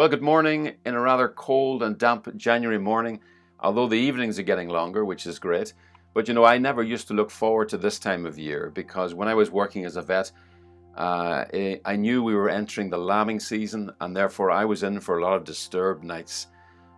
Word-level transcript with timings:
Well, 0.00 0.08
good 0.08 0.22
morning 0.22 0.76
in 0.86 0.94
a 0.94 0.98
rather 0.98 1.28
cold 1.28 1.82
and 1.82 1.98
damp 1.98 2.34
January 2.34 2.78
morning, 2.78 3.20
although 3.58 3.86
the 3.86 3.96
evenings 3.96 4.38
are 4.38 4.42
getting 4.44 4.70
longer, 4.70 5.04
which 5.04 5.26
is 5.26 5.38
great. 5.38 5.74
But 6.14 6.26
you 6.26 6.32
know, 6.32 6.42
I 6.42 6.56
never 6.56 6.82
used 6.82 7.08
to 7.08 7.12
look 7.12 7.30
forward 7.30 7.68
to 7.68 7.76
this 7.76 7.98
time 7.98 8.24
of 8.24 8.38
year 8.38 8.72
because 8.74 9.12
when 9.12 9.28
I 9.28 9.34
was 9.34 9.50
working 9.50 9.84
as 9.84 9.96
a 9.96 10.00
vet, 10.00 10.32
uh, 10.96 11.44
I 11.84 11.96
knew 11.96 12.22
we 12.22 12.34
were 12.34 12.48
entering 12.48 12.88
the 12.88 12.96
lambing 12.96 13.40
season, 13.40 13.92
and 14.00 14.16
therefore 14.16 14.50
I 14.50 14.64
was 14.64 14.84
in 14.84 15.00
for 15.00 15.18
a 15.18 15.22
lot 15.22 15.34
of 15.34 15.44
disturbed 15.44 16.02
nights. 16.02 16.46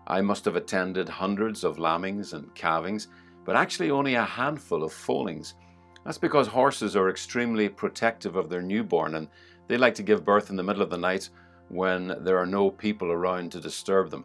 I 0.07 0.21
must 0.21 0.45
have 0.45 0.55
attended 0.55 1.09
hundreds 1.09 1.65
of 1.65 1.81
lambings 1.81 2.35
and 2.35 2.55
calvings, 2.55 3.09
but 3.45 3.57
actually 3.57 3.91
only 3.91 4.15
a 4.15 4.25
handful 4.25 4.85
of 4.85 4.93
foalings. 4.93 5.57
That's 6.05 6.19
because 6.19 6.47
horses 6.47 6.95
are 6.95 7.11
extremely 7.11 7.69
protective 7.69 8.37
of 8.37 8.49
their 8.49 8.63
newborn 8.63 9.17
and 9.17 9.27
they 9.67 9.77
like 9.77 9.97
to 9.97 10.05
give 10.05 10.25
birth 10.25 10.51
in 10.51 10.57
the 10.57 10.63
middle 10.63 10.83
of 10.83 10.91
the 10.91 10.97
night 10.97 11.31
when 11.73 12.15
there 12.21 12.39
are 12.39 12.47
no 12.47 12.71
people 12.71 13.11
around 13.11 13.51
to 13.51 13.61
disturb 13.61 14.11
them. 14.11 14.25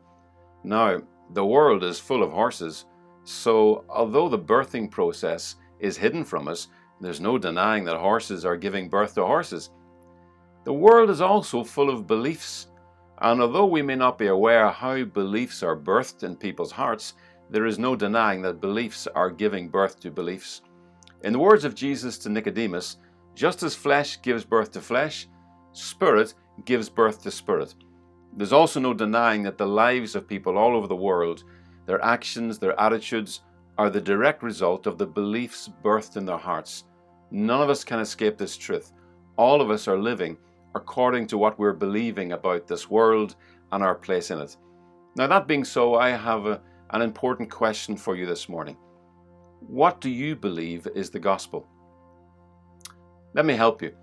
Now, 0.63 0.99
the 1.33 1.45
world 1.45 1.83
is 1.83 1.97
full 1.99 2.21
of 2.21 2.31
horses, 2.31 2.85
so 3.23 3.85
although 3.89 4.27
the 4.27 4.37
birthing 4.37 4.91
process 4.91 5.55
is 5.79 5.97
hidden 5.97 6.25
from 6.25 6.49
us, 6.49 6.67
there's 6.99 7.21
no 7.21 7.37
denying 7.37 7.85
that 7.85 7.97
horses 7.97 8.43
are 8.43 8.57
giving 8.57 8.89
birth 8.89 9.15
to 9.15 9.25
horses. 9.25 9.69
The 10.65 10.73
world 10.73 11.09
is 11.09 11.21
also 11.21 11.63
full 11.63 11.89
of 11.89 12.05
beliefs, 12.05 12.67
and 13.21 13.41
although 13.41 13.65
we 13.65 13.81
may 13.81 13.95
not 13.95 14.17
be 14.17 14.27
aware 14.27 14.69
how 14.69 15.03
beliefs 15.05 15.63
are 15.63 15.77
birthed 15.77 16.23
in 16.23 16.35
people's 16.35 16.71
hearts, 16.71 17.13
there 17.49 17.65
is 17.65 17.79
no 17.79 17.95
denying 17.95 18.41
that 18.41 18.59
beliefs 18.59 19.07
are 19.15 19.31
giving 19.31 19.69
birth 19.69 20.01
to 20.01 20.11
beliefs. 20.11 20.63
In 21.23 21.31
the 21.31 21.39
words 21.39 21.63
of 21.63 21.75
Jesus 21.75 22.17
to 22.19 22.29
Nicodemus, 22.29 22.97
just 23.35 23.63
as 23.63 23.73
flesh 23.73 24.21
gives 24.21 24.43
birth 24.43 24.71
to 24.71 24.81
flesh, 24.81 25.29
spirit 25.71 26.33
gives 26.65 26.89
birth 26.89 27.21
to 27.23 27.31
spirit. 27.31 27.75
There's 28.35 28.53
also 28.53 28.79
no 28.79 28.93
denying 28.93 29.43
that 29.43 29.57
the 29.57 29.67
lives 29.67 30.15
of 30.15 30.27
people 30.27 30.57
all 30.57 30.75
over 30.75 30.87
the 30.87 30.95
world, 30.95 31.43
their 31.85 32.03
actions, 32.03 32.59
their 32.59 32.79
attitudes, 32.79 33.41
are 33.77 33.89
the 33.89 34.01
direct 34.01 34.43
result 34.43 34.87
of 34.87 34.97
the 34.97 35.05
beliefs 35.05 35.69
birthed 35.83 36.17
in 36.17 36.25
their 36.25 36.37
hearts. 36.37 36.85
None 37.31 37.61
of 37.61 37.69
us 37.69 37.83
can 37.83 37.99
escape 37.99 38.37
this 38.37 38.57
truth. 38.57 38.91
All 39.37 39.61
of 39.61 39.69
us 39.69 39.87
are 39.87 39.97
living 39.97 40.37
according 40.75 41.27
to 41.27 41.37
what 41.37 41.57
we're 41.57 41.73
believing 41.73 42.33
about 42.33 42.67
this 42.67 42.89
world 42.89 43.35
and 43.71 43.83
our 43.83 43.95
place 43.95 44.31
in 44.31 44.39
it. 44.39 44.57
Now, 45.15 45.27
that 45.27 45.47
being 45.47 45.65
so, 45.65 45.95
I 45.95 46.09
have 46.09 46.45
a, 46.45 46.61
an 46.91 47.01
important 47.01 47.49
question 47.49 47.97
for 47.97 48.15
you 48.15 48.25
this 48.25 48.47
morning. 48.47 48.77
What 49.61 49.99
do 49.99 50.09
you 50.09 50.35
believe 50.35 50.87
is 50.95 51.09
the 51.09 51.19
gospel? 51.19 51.67
Let 53.33 53.45
me 53.45 53.55
help 53.55 53.81
you. 53.81 53.95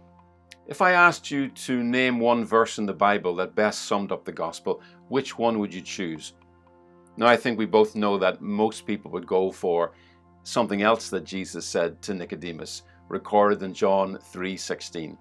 If 0.66 0.80
I 0.80 0.92
asked 0.92 1.30
you 1.30 1.48
to 1.48 1.82
name 1.82 2.18
one 2.18 2.42
verse 2.42 2.78
in 2.78 2.86
the 2.86 2.94
Bible 2.94 3.34
that 3.36 3.54
best 3.54 3.82
summed 3.82 4.10
up 4.10 4.24
the 4.24 4.32
gospel, 4.32 4.80
which 5.08 5.38
one 5.38 5.58
would 5.58 5.74
you 5.74 5.82
choose? 5.82 6.32
Now, 7.18 7.26
I 7.26 7.36
think 7.36 7.58
we 7.58 7.66
both 7.66 7.94
know 7.94 8.16
that 8.16 8.40
most 8.40 8.86
people 8.86 9.10
would 9.10 9.26
go 9.26 9.52
for 9.52 9.92
something 10.42 10.80
else 10.80 11.10
that 11.10 11.24
Jesus 11.24 11.66
said 11.66 12.00
to 12.02 12.14
Nicodemus, 12.14 12.82
recorded 13.08 13.62
in 13.62 13.74
John 13.74 14.16
3:16. 14.16 15.18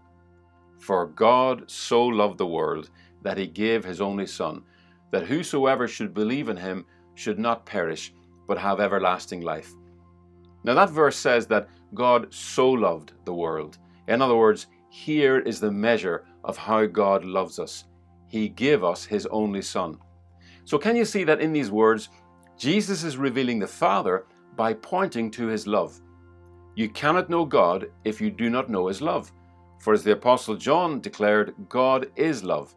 For 0.80 1.08
God 1.08 1.69
so 1.69 2.05
loved 2.05 2.38
the 2.38 2.47
world 2.47 2.89
that 3.21 3.38
he 3.38 3.47
gave 3.47 3.83
his 3.83 3.99
only 3.99 4.27
son, 4.27 4.64
that 5.11 5.25
whosoever 5.25 5.89
should 5.89 6.14
believe 6.14 6.47
in 6.47 6.58
him 6.58 6.86
should 7.16 7.38
not 7.38 7.66
perish, 7.66 8.14
but 8.47 8.58
have 8.58 8.80
everlasting 8.80 9.41
life. 9.41 9.73
Now 10.64 10.73
that 10.75 10.89
verse 10.89 11.17
says 11.17 11.47
that 11.47 11.67
God 11.94 12.33
so 12.33 12.69
loved 12.69 13.11
the 13.25 13.33
world. 13.33 13.77
In 14.08 14.21
other 14.21 14.36
words, 14.36 14.67
here 14.94 15.39
is 15.39 15.59
the 15.59 15.72
measure 15.72 16.23
of 16.44 16.55
how 16.55 16.86
God 16.86 17.25
loves 17.25 17.58
us. 17.58 17.86
He 18.27 18.47
gave 18.47 18.83
us 18.83 19.03
His 19.03 19.25
only 19.25 19.63
Son. 19.63 19.97
So, 20.65 20.77
can 20.77 20.95
you 20.95 21.04
see 21.04 21.23
that 21.23 21.42
in 21.42 21.52
these 21.52 21.71
words, 21.71 22.09
Jesus 22.59 23.03
is 23.03 23.17
revealing 23.17 23.58
the 23.58 23.65
Father 23.65 24.27
by 24.55 24.76
pointing 24.76 25.32
to 25.32 25.48
His 25.48 25.65
love? 25.65 25.99
You 26.76 26.89
cannot 26.89 27.27
know 27.27 27.43
God 27.43 27.87
if 28.05 28.21
you 28.21 28.30
do 28.30 28.52
not 28.52 28.70
know 28.70 28.86
His 28.86 29.02
love. 29.02 29.32
For 29.80 29.93
as 29.93 30.03
the 30.03 30.11
Apostle 30.11 30.55
John 30.55 31.02
declared, 31.02 31.55
God 31.70 32.11
is 32.15 32.43
love. 32.43 32.76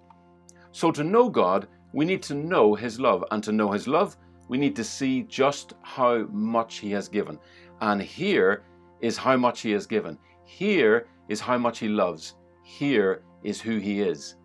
So, 0.72 0.90
to 0.92 1.04
know 1.04 1.28
God, 1.28 1.68
we 1.92 2.06
need 2.06 2.22
to 2.22 2.34
know 2.34 2.74
His 2.74 2.98
love. 2.98 3.24
And 3.30 3.44
to 3.44 3.52
know 3.52 3.72
His 3.72 3.86
love, 3.86 4.16
we 4.48 4.56
need 4.56 4.74
to 4.76 4.84
see 4.84 5.24
just 5.24 5.74
how 5.82 6.24
much 6.32 6.78
He 6.78 6.90
has 6.92 7.10
given. 7.10 7.38
And 7.82 8.00
here 8.00 8.62
is 9.02 9.18
how 9.18 9.36
much 9.36 9.60
He 9.60 9.72
has 9.72 9.86
given. 9.86 10.16
Here 10.46 11.08
is 11.28 11.40
how 11.40 11.58
much 11.58 11.78
He 11.78 11.88
loves. 11.88 12.34
Here 12.62 13.22
is 13.42 13.60
who 13.60 13.78
He 13.78 14.00
is 14.00 14.36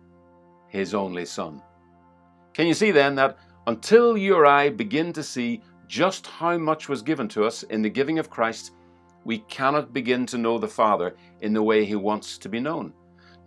His 0.68 0.94
only 0.94 1.24
Son. 1.24 1.62
Can 2.54 2.66
you 2.66 2.74
see 2.74 2.90
then 2.90 3.14
that 3.16 3.38
until 3.66 4.16
you 4.16 4.34
or 4.34 4.46
I 4.46 4.70
begin 4.70 5.12
to 5.14 5.22
see 5.22 5.62
just 5.86 6.26
how 6.26 6.56
much 6.58 6.88
was 6.88 7.02
given 7.02 7.28
to 7.28 7.44
us 7.44 7.62
in 7.64 7.82
the 7.82 7.90
giving 7.90 8.18
of 8.18 8.30
Christ, 8.30 8.72
we 9.24 9.38
cannot 9.38 9.92
begin 9.92 10.26
to 10.26 10.38
know 10.38 10.58
the 10.58 10.68
Father 10.68 11.14
in 11.40 11.52
the 11.52 11.62
way 11.62 11.84
He 11.84 11.94
wants 11.94 12.38
to 12.38 12.48
be 12.48 12.60
known. 12.60 12.92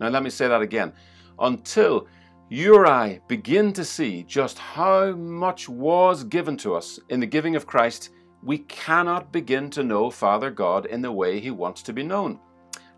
Now, 0.00 0.08
let 0.08 0.22
me 0.22 0.30
say 0.30 0.48
that 0.48 0.62
again. 0.62 0.92
Until 1.38 2.06
you 2.48 2.74
or 2.74 2.86
I 2.86 3.20
begin 3.28 3.72
to 3.72 3.84
see 3.84 4.22
just 4.22 4.58
how 4.58 5.12
much 5.12 5.68
was 5.68 6.24
given 6.24 6.56
to 6.58 6.74
us 6.74 6.98
in 7.08 7.20
the 7.20 7.26
giving 7.26 7.56
of 7.56 7.66
Christ, 7.66 8.10
we 8.42 8.58
cannot 8.58 9.32
begin 9.32 9.68
to 9.70 9.82
know 9.82 10.10
Father 10.10 10.50
God 10.50 10.86
in 10.86 11.02
the 11.02 11.12
way 11.12 11.40
He 11.40 11.50
wants 11.50 11.82
to 11.82 11.92
be 11.92 12.02
known. 12.02 12.38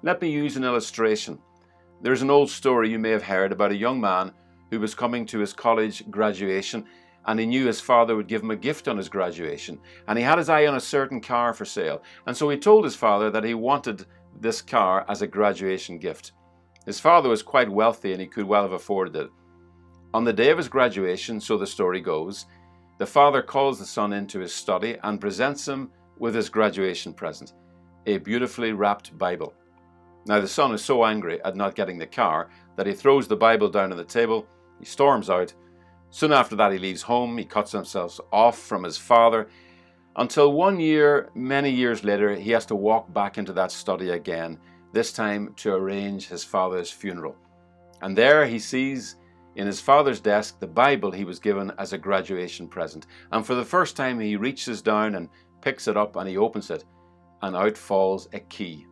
Let 0.03 0.23
me 0.23 0.31
use 0.31 0.57
an 0.57 0.63
illustration. 0.63 1.41
There's 2.03 2.23
an 2.23 2.31
old 2.31 2.51
story 2.51 2.89
you 2.89 3.01
may 3.01 3.11
have 3.11 3.25
heard 3.25 3.51
about 3.51 3.73
a 3.73 3.77
young 3.77 4.01
man 4.01 4.31
who 4.71 4.79
was 4.79 4.95
coming 4.95 5.27
to 5.27 5.41
his 5.41 5.53
college 5.53 6.09
graduation 6.09 6.85
and 7.27 7.41
he 7.41 7.47
knew 7.47 7.67
his 7.67 7.81
father 7.81 8.15
would 8.15 8.29
give 8.29 8.43
him 8.43 8.53
a 8.53 8.57
gift 8.57 8.87
on 8.87 8.97
his 8.97 9.09
graduation. 9.09 9.81
And 10.07 10.17
he 10.17 10.23
had 10.23 10.39
his 10.39 10.49
eye 10.49 10.67
on 10.67 10.77
a 10.77 10.81
certain 10.81 11.21
car 11.21 11.53
for 11.53 11.65
sale. 11.65 12.03
And 12.27 12.37
so 12.37 12.49
he 12.49 12.57
told 12.57 12.85
his 12.85 12.95
father 12.95 13.29
that 13.31 13.43
he 13.43 13.55
wanted 13.55 14.07
this 14.41 14.63
car 14.63 15.05
as 15.09 15.21
a 15.21 15.27
graduation 15.27 15.99
gift. 15.99 16.31
His 16.87 17.01
father 17.01 17.29
was 17.29 17.43
quite 17.43 17.69
wealthy 17.69 18.13
and 18.13 18.21
he 18.21 18.29
could 18.29 18.47
well 18.47 18.63
have 18.63 18.73
afforded 18.73 19.17
it. 19.17 19.31
On 20.15 20.23
the 20.23 20.33
day 20.33 20.51
of 20.51 20.59
his 20.59 20.69
graduation, 20.69 21.41
so 21.41 21.59
the 21.59 21.67
story 21.67 22.01
goes, 22.01 22.47
the 22.99 23.07
father 23.07 23.43
calls 23.43 23.81
the 23.81 23.85
son 23.85 24.13
into 24.13 24.39
his 24.39 24.55
study 24.55 24.97
and 25.03 25.21
presents 25.21 25.67
him 25.67 25.91
with 26.19 26.37
his 26.37 26.49
graduation 26.49 27.13
present 27.13 27.53
a 28.07 28.17
beautifully 28.17 28.73
wrapped 28.73 29.19
Bible. 29.19 29.53
Now, 30.29 30.41
the 30.41 30.47
son 30.47 30.75
is 30.75 30.85
so 30.85 31.07
angry 31.07 31.43
at 31.43 31.57
not 31.57 31.75
getting 31.75 31.97
the 31.97 32.07
car 32.07 32.51
that 32.77 32.87
he 32.87 32.93
throws 32.93 33.27
the 33.27 33.35
Bible 33.35 33.71
down 33.71 33.93
on 33.93 33.97
the 33.97 34.05
table, 34.05 34.47
he 34.79 34.85
storms 34.85 35.31
out. 35.31 35.55
Soon 36.11 36.35
after 36.35 36.55
that, 36.57 36.71
he 36.71 36.79
leaves 36.79 37.01
home, 37.01 37.39
he 37.39 37.47
cuts 37.47 37.73
himself 37.73 38.21
off 38.31 38.59
from 38.59 38.85
his 38.85 38.99
father, 38.99 39.49
until 40.17 40.53
one 40.53 40.79
year, 40.79 41.31
many 41.35 41.71
years 41.71 42.05
later, 42.05 42.35
he 42.35 42.51
has 42.51 42.67
to 42.67 42.75
walk 42.75 43.11
back 43.15 43.39
into 43.39 43.55
that 43.55 43.73
study 43.73 44.11
again, 44.11 44.59
this 44.93 45.15
time 45.15 45.55
to 45.57 45.73
arrange 45.73 46.29
his 46.29 46.45
father's 46.45 46.91
funeral. 46.91 47.35
And 48.03 48.17
there 48.17 48.45
he 48.45 48.59
sees 48.59 49.17
in 49.57 49.67
his 49.67 49.81
father's 49.81 50.21
desk 50.21 50.61
the 50.61 50.67
Bible 50.67 51.11
he 51.11 51.25
was 51.25 51.39
given 51.39 51.73
as 51.79 51.95
a 51.95 51.99
graduation 51.99 52.69
present. 52.69 53.07
And 53.33 53.47
for 53.47 53.55
the 53.55 53.65
first 53.65 53.97
time, 53.97 54.21
he 54.21 54.37
reaches 54.37 54.83
down 54.83 55.15
and 55.15 55.31
picks 55.63 55.89
it 55.89 55.97
up 55.97 56.17
and 56.17 56.29
he 56.29 56.37
opens 56.37 56.71
it, 56.71 56.85
and 57.41 57.57
out 57.57 57.79
falls 57.79 58.29
a 58.35 58.41
key. 58.41 58.87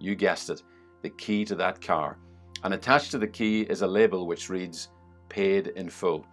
You 0.00 0.14
guessed 0.14 0.48
it 0.48 0.62
the 1.02 1.10
key 1.10 1.44
to 1.44 1.54
that 1.56 1.80
car, 1.80 2.18
and 2.64 2.74
attached 2.74 3.10
to 3.12 3.18
the 3.18 3.26
key 3.26 3.62
is 3.62 3.82
a 3.82 3.86
label 3.86 4.26
which 4.26 4.50
reads, 4.50 4.88
Paid 5.28 5.68
in 5.68 5.88
full. 5.88 6.26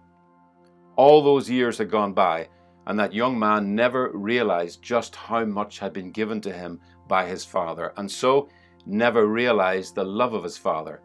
All 0.96 1.22
those 1.22 1.50
years 1.50 1.78
had 1.78 1.90
gone 1.90 2.12
by, 2.12 2.48
and 2.86 2.98
that 2.98 3.12
young 3.12 3.38
man 3.38 3.74
never 3.74 4.10
realized 4.12 4.82
just 4.82 5.14
how 5.14 5.44
much 5.44 5.78
had 5.78 5.92
been 5.92 6.10
given 6.12 6.40
to 6.42 6.52
him 6.52 6.80
by 7.08 7.26
his 7.26 7.44
father, 7.44 7.92
and 7.96 8.10
so 8.10 8.48
never 8.86 9.26
realized 9.26 9.94
the 9.94 10.04
love 10.04 10.34
of 10.34 10.44
his 10.44 10.56
father. 10.56 11.00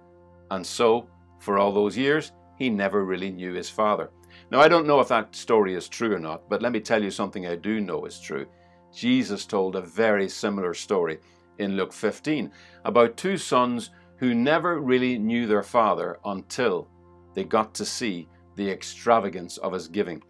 And 0.51 0.65
so, 0.65 1.07
for 1.39 1.57
all 1.57 1.71
those 1.71 1.97
years, 1.97 2.31
he 2.57 2.69
never 2.69 3.03
really 3.03 3.31
knew 3.31 3.53
his 3.53 3.69
father. 3.69 4.11
Now, 4.51 4.59
I 4.59 4.67
don't 4.67 4.87
know 4.87 4.99
if 4.99 5.07
that 5.07 5.35
story 5.35 5.73
is 5.75 5.89
true 5.89 6.13
or 6.13 6.19
not, 6.19 6.47
but 6.49 6.61
let 6.61 6.71
me 6.71 6.79
tell 6.79 7.03
you 7.03 7.11
something 7.11 7.47
I 7.47 7.55
do 7.55 7.81
know 7.81 8.05
is 8.05 8.19
true. 8.19 8.45
Jesus 8.93 9.45
told 9.45 9.75
a 9.75 9.81
very 9.81 10.29
similar 10.29 10.73
story 10.73 11.19
in 11.61 11.77
Luke 11.77 11.93
15 11.93 12.51
about 12.83 13.17
two 13.17 13.37
sons 13.37 13.91
who 14.17 14.35
never 14.35 14.79
really 14.79 15.17
knew 15.17 15.47
their 15.47 15.63
father 15.63 16.19
until 16.25 16.87
they 17.33 17.43
got 17.43 17.73
to 17.75 17.85
see 17.85 18.27
the 18.55 18.69
extravagance 18.69 19.57
of 19.57 19.73
his 19.73 19.87
giving. 19.87 20.21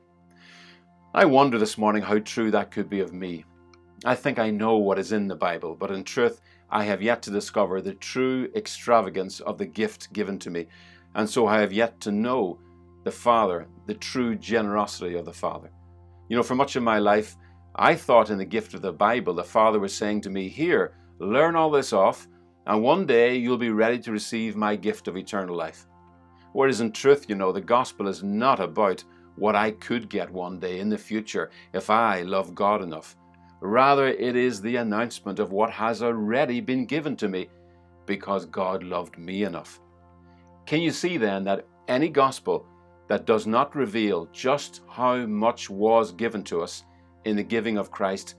I 1.14 1.26
wonder 1.26 1.58
this 1.58 1.78
morning 1.78 2.04
how 2.04 2.20
true 2.20 2.52
that 2.52 2.72
could 2.72 2.90
be 2.90 3.02
of 3.02 3.14
me. 3.14 3.44
I 4.06 4.16
think 4.16 4.40
I 4.40 4.50
know 4.50 4.78
what 4.78 5.00
is 5.00 5.12
in 5.12 5.28
the 5.28 5.36
Bible, 5.36 5.76
but 5.76 5.92
in 5.92 6.04
truth, 6.04 6.42
I 6.70 6.86
have 6.86 7.02
yet 7.02 7.22
to 7.24 7.32
discover 7.32 7.82
the 7.82 7.96
true 7.96 8.50
extravagance 8.56 9.42
of 9.42 9.58
the 9.58 9.66
gift 9.66 10.14
given 10.14 10.40
to 10.40 10.50
me, 10.50 10.68
and 11.16 11.30
so 11.30 11.46
I 11.48 11.60
have 11.60 11.74
yet 11.74 12.00
to 12.02 12.12
know 12.12 12.60
the 13.04 13.12
Father, 13.12 13.68
the 13.88 13.96
true 13.96 14.36
generosity 14.36 15.16
of 15.16 15.26
the 15.26 15.34
Father. 15.34 15.70
You 16.30 16.38
know, 16.38 16.44
for 16.44 16.56
much 16.56 16.78
of 16.78 16.84
my 16.84 17.00
life, 17.00 17.36
I 17.76 17.96
thought 17.96 18.30
in 18.30 18.38
the 18.38 18.46
gift 18.46 18.74
of 18.74 18.82
the 18.82 18.94
Bible, 18.94 19.34
the 19.34 19.44
Father 19.44 19.80
was 19.80 19.96
saying 19.96 20.22
to 20.22 20.30
me, 20.30 20.48
Here, 20.48 20.94
learn 21.22 21.56
all 21.56 21.70
this 21.70 21.94
off, 21.94 22.28
and 22.66 22.82
one 22.82 23.06
day 23.06 23.36
you'll 23.36 23.58
be 23.58 23.70
ready 23.70 24.00
to 24.00 24.12
receive 24.12 24.56
my 24.56 24.76
gift 24.76 25.08
of 25.08 25.16
eternal 25.16 25.56
life. 25.56 25.86
Whereas 26.54 26.82
in 26.82 26.92
truth, 26.92 27.28
you 27.30 27.36
know, 27.36 27.52
the 27.52 27.62
gospel 27.62 28.08
is 28.08 28.24
not 28.24 28.60
about 28.60 29.04
what 29.36 29.56
I 29.56 29.72
could 29.72 30.10
get 30.10 30.32
one 30.32 30.60
day 30.60 30.80
in 30.80 30.90
the 30.90 30.98
future 30.98 31.52
if 31.74 31.90
I 31.90 32.24
love 32.24 32.56
God 32.56 32.82
enough. 32.82 33.16
Rather, 33.62 34.08
it 34.08 34.36
is 34.36 34.62
the 34.62 34.78
announcement 34.78 35.40
of 35.40 35.52
what 35.52 35.70
has 35.70 36.02
already 36.02 36.60
been 36.60 36.86
given 36.86 37.16
to 37.18 37.30
me 37.30 37.48
because 38.06 38.46
God 38.48 38.84
loved 38.84 39.18
me 39.18 39.44
enough. 39.44 39.80
Can 40.66 40.82
you 40.82 40.92
see 40.92 41.18
then 41.18 41.44
that 41.44 41.68
any 41.88 42.10
gospel 42.10 42.66
that 43.08 43.26
does 43.26 43.46
not 43.46 43.76
reveal 43.76 44.28
just 44.34 44.82
how 44.90 45.18
much 45.28 45.70
was 45.70 46.12
given 46.12 46.44
to 46.46 46.62
us 46.62 46.84
in 47.26 47.36
the 47.36 47.44
giving 47.44 47.78
of 47.78 47.92
Christ 47.92 48.36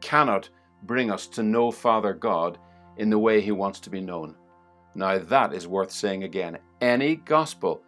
cannot 0.00 0.48
bring 0.82 1.10
us 1.10 1.26
to 1.28 1.42
know 1.42 1.70
Father 1.70 2.14
God 2.14 2.58
in 2.96 3.10
the 3.10 3.18
way 3.18 3.40
He 3.40 3.52
wants 3.52 3.80
to 3.80 3.90
be 3.90 4.00
known? 4.00 4.34
Now, 4.94 5.18
that 5.18 5.52
is 5.52 5.68
worth 5.68 5.90
saying 5.90 6.24
again. 6.24 6.58
Any 6.80 7.16
gospel 7.16 7.82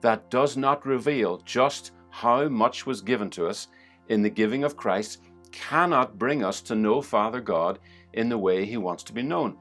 that 0.00 0.30
does 0.30 0.56
not 0.56 0.86
reveal 0.86 1.38
just 1.38 1.92
how 2.10 2.48
much 2.48 2.86
was 2.86 3.00
given 3.00 3.30
to 3.30 3.46
us 3.46 3.68
in 4.08 4.22
the 4.22 4.30
giving 4.30 4.64
of 4.64 4.76
Christ 4.76 5.20
cannot 5.52 6.18
bring 6.18 6.44
us 6.44 6.60
to 6.62 6.74
know 6.74 7.00
Father 7.00 7.40
God 7.40 7.78
in 8.12 8.28
the 8.28 8.38
way 8.38 8.64
He 8.64 8.76
wants 8.76 9.02
to 9.04 9.12
be 9.12 9.22
known. 9.22 9.56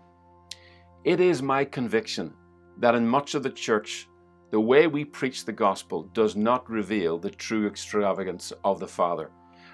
It 1.04 1.20
is 1.20 1.42
my 1.42 1.64
conviction 1.66 2.34
that 2.80 2.96
in 2.96 3.08
much 3.08 3.36
of 3.36 3.44
the 3.44 3.50
church, 3.50 4.08
the 4.52 4.60
way 4.60 4.88
we 4.88 5.04
preach 5.04 5.46
the 5.46 5.52
gospel 5.52 6.04
does 6.14 6.36
not 6.36 6.70
reveal 6.70 7.18
the 7.18 7.30
true 7.30 7.68
extravagance 7.68 8.54
of 8.64 8.80
the 8.80 8.88
Father. 8.88 9.32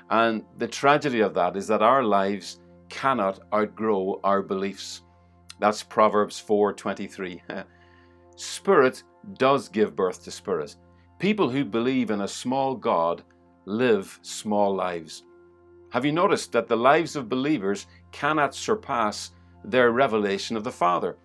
And 0.10 0.44
the 0.57 0.68
tragedy 0.68 1.21
of 1.21 1.33
that 1.36 1.56
is 1.56 1.68
that 1.68 1.81
our 1.81 2.04
lives 2.04 2.60
cannot 2.93 3.39
outgrow 3.51 4.19
our 4.23 4.43
beliefs. 4.43 5.01
That's 5.59 5.81
Proverbs 5.81 6.39
4:23. 6.39 7.41
spirit 8.35 9.03
does 9.39 9.67
give 9.67 9.95
birth 9.95 10.23
to 10.23 10.31
spirit. 10.31 10.75
People 11.17 11.49
who 11.49 11.65
believe 11.65 12.11
in 12.11 12.21
a 12.21 12.27
small 12.27 12.75
God 12.75 13.23
live 13.65 14.19
small 14.21 14.75
lives. 14.75 15.23
Have 15.89 16.05
you 16.05 16.11
noticed 16.11 16.51
that 16.51 16.67
the 16.67 16.83
lives 16.91 17.15
of 17.15 17.29
believers 17.29 17.87
cannot 18.11 18.53
surpass 18.53 19.31
their 19.63 19.91
revelation 19.91 20.55
of 20.55 20.63
the 20.63 20.77
Father? 20.83 21.17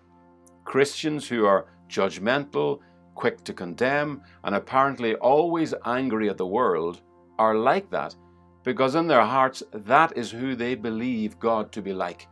Christians 0.63 1.27
who 1.27 1.45
are 1.45 1.67
judgmental, 1.87 2.79
quick 3.13 3.43
to 3.43 3.53
condemn, 3.53 4.21
and 4.43 4.55
apparently 4.55 5.13
always 5.15 5.73
angry 5.85 6.29
at 6.29 6.37
the 6.37 6.53
world 6.59 7.01
are 7.37 7.55
like 7.55 7.89
that 7.91 8.15
because 8.63 8.95
in 8.95 9.07
their 9.07 9.25
hearts 9.25 9.63
that 9.73 10.17
is 10.17 10.31
who 10.31 10.55
they 10.55 10.75
believe 10.75 11.39
God 11.39 11.71
to 11.71 11.81
be 11.81 11.93
like. 11.93 12.27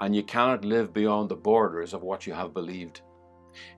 And 0.00 0.14
you 0.14 0.22
cannot 0.22 0.64
live 0.64 0.92
beyond 0.92 1.28
the 1.28 1.36
borders 1.36 1.92
of 1.92 2.02
what 2.02 2.26
you 2.26 2.32
have 2.32 2.54
believed. 2.54 3.00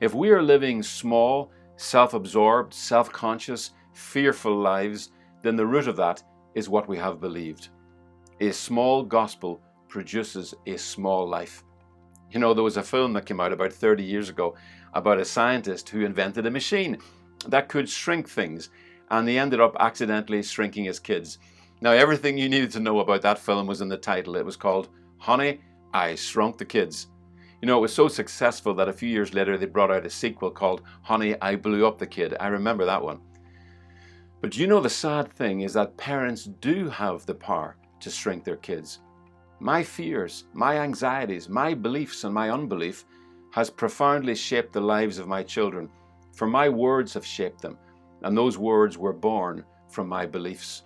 If 0.01 0.15
we 0.15 0.31
are 0.31 0.43
living 0.43 0.83
small, 0.83 1.51
self 1.77 2.13
absorbed, 2.13 2.75
self 2.75 3.11
conscious, 3.11 3.71
fearful 3.93 4.57
lives, 4.57 5.11
then 5.43 5.57
the 5.57 5.67
root 5.67 5.89
of 5.89 5.97
that 5.97 6.23
is 6.55 6.69
what 6.69 6.89
we 6.89 6.99
have 6.99 7.21
believed. 7.21 7.69
A 8.41 8.53
small 8.53 9.03
gospel 9.03 9.61
produces 9.89 10.55
a 10.67 10.77
small 10.77 11.29
life. 11.29 11.65
You 12.31 12.39
know, 12.39 12.55
there 12.55 12.65
was 12.65 12.77
a 12.77 12.83
film 12.83 13.13
that 13.15 13.27
came 13.27 13.41
out 13.41 13.53
about 13.53 13.73
30 13.73 14.05
years 14.05 14.29
ago 14.29 14.55
about 14.95 15.19
a 15.19 15.25
scientist 15.25 15.89
who 15.89 16.05
invented 16.05 16.47
a 16.47 16.51
machine 16.51 16.99
that 17.49 17.69
could 17.69 17.89
shrink 17.89 18.29
things, 18.29 18.71
and 19.11 19.29
he 19.29 19.39
ended 19.39 19.61
up 19.61 19.77
accidentally 19.81 20.43
shrinking 20.43 20.85
his 20.85 21.01
kids. 21.01 21.39
Now, 21.83 21.93
everything 21.93 22.37
you 22.37 22.49
needed 22.49 22.71
to 22.73 22.81
know 22.81 23.01
about 23.01 23.23
that 23.23 23.39
film 23.39 23.67
was 23.67 23.81
in 23.81 23.89
the 23.89 23.97
title. 23.97 24.37
It 24.37 24.45
was 24.45 24.57
called 24.57 24.89
Honey, 25.17 25.61
I 25.95 26.15
Shrunk 26.15 26.59
the 26.59 26.65
Kids. 26.65 27.07
You 27.63 27.67
know, 27.67 27.79
it 27.79 27.81
was 27.83 27.95
so 27.95 28.07
successful 28.07 28.75
that 28.75 28.89
a 28.89 28.93
few 28.93 29.09
years 29.09 29.33
later 29.33 29.57
they 29.57 29.67
brought 29.67 29.91
out 29.91 30.05
a 30.05 30.11
sequel 30.11 30.51
called 30.51 30.83
Honey, 31.03 31.41
I 31.41 31.57
Blew 31.57 31.87
Up 31.87 31.99
the 31.99 32.07
Kid. 32.07 32.37
I 32.39 32.49
remember 32.49 32.85
that 32.85 33.03
one. 33.03 33.21
But 34.43 34.59
you 34.59 34.67
know, 34.67 34.81
the 34.81 34.91
sad 34.91 35.33
thing 35.33 35.61
is 35.63 35.73
that 35.73 35.97
parents 35.97 36.45
do 36.45 36.91
have 36.91 37.25
the 37.25 37.35
power 37.35 37.77
to 38.01 38.11
shrink 38.11 38.45
their 38.45 38.57
kids. 38.57 39.01
My 39.59 39.83
fears, 39.83 40.45
my 40.53 40.79
anxieties, 40.79 41.49
my 41.49 41.75
beliefs, 41.75 42.25
and 42.25 42.35
my 42.35 42.51
unbelief 42.51 43.05
has 43.53 43.69
profoundly 43.69 44.35
shaped 44.35 44.73
the 44.73 44.81
lives 44.81 45.19
of 45.19 45.29
my 45.29 45.43
children, 45.43 45.91
for 46.35 46.47
my 46.47 46.69
words 46.69 47.13
have 47.15 47.27
shaped 47.27 47.61
them, 47.61 47.77
and 48.23 48.37
those 48.37 48.57
words 48.57 48.97
were 48.97 49.13
born 49.13 49.65
from 49.89 50.09
my 50.09 50.25
beliefs. 50.25 50.85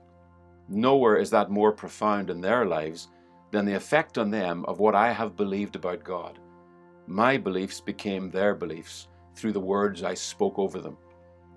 Nowhere 0.69 1.17
is 1.17 1.31
that 1.31 1.51
more 1.51 1.73
profound 1.73 2.31
in 2.31 2.41
their 2.41 2.65
lives 2.65 3.09
than 3.51 3.65
the 3.65 3.75
effect 3.75 4.19
on 4.19 4.31
them 4.31 4.65
of 4.67 4.79
what 4.79 4.95
I 4.95 5.13
have 5.13 5.37
believed 5.37 5.77
about 5.77 6.05
God. 6.05 6.39
My 7.07 7.37
beliefs 7.37 7.81
became 7.81 8.31
their 8.31 8.55
beliefs 8.55 9.09
through 9.35 9.53
the 9.53 9.61
words 9.61 10.03
I 10.03 10.15
spoke 10.15 10.59
over 10.59 10.81
them. 10.81 10.97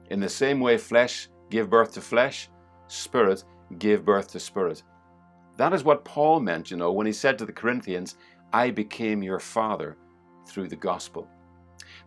In 0.10 0.20
the 0.20 0.30
same 0.30 0.60
way 0.60 0.78
flesh 0.78 1.30
gave 1.50 1.70
birth 1.70 1.94
to 1.94 2.02
flesh, 2.02 2.50
spirit 2.88 3.44
gave 3.80 4.06
birth 4.06 4.30
to 4.32 4.40
spirit. 4.40 4.84
That 5.58 5.74
is 5.74 5.84
what 5.84 6.06
Paul 6.06 6.40
meant, 6.40 6.70
you 6.70 6.78
know, 6.78 6.92
when 6.92 7.08
he 7.08 7.14
said 7.14 7.38
to 7.38 7.46
the 7.46 7.52
Corinthians, 7.52 8.16
I 8.54 8.72
became 8.72 9.24
your 9.24 9.40
father 9.40 9.98
through 10.48 10.68
the 10.68 10.76
gospel. 10.76 11.28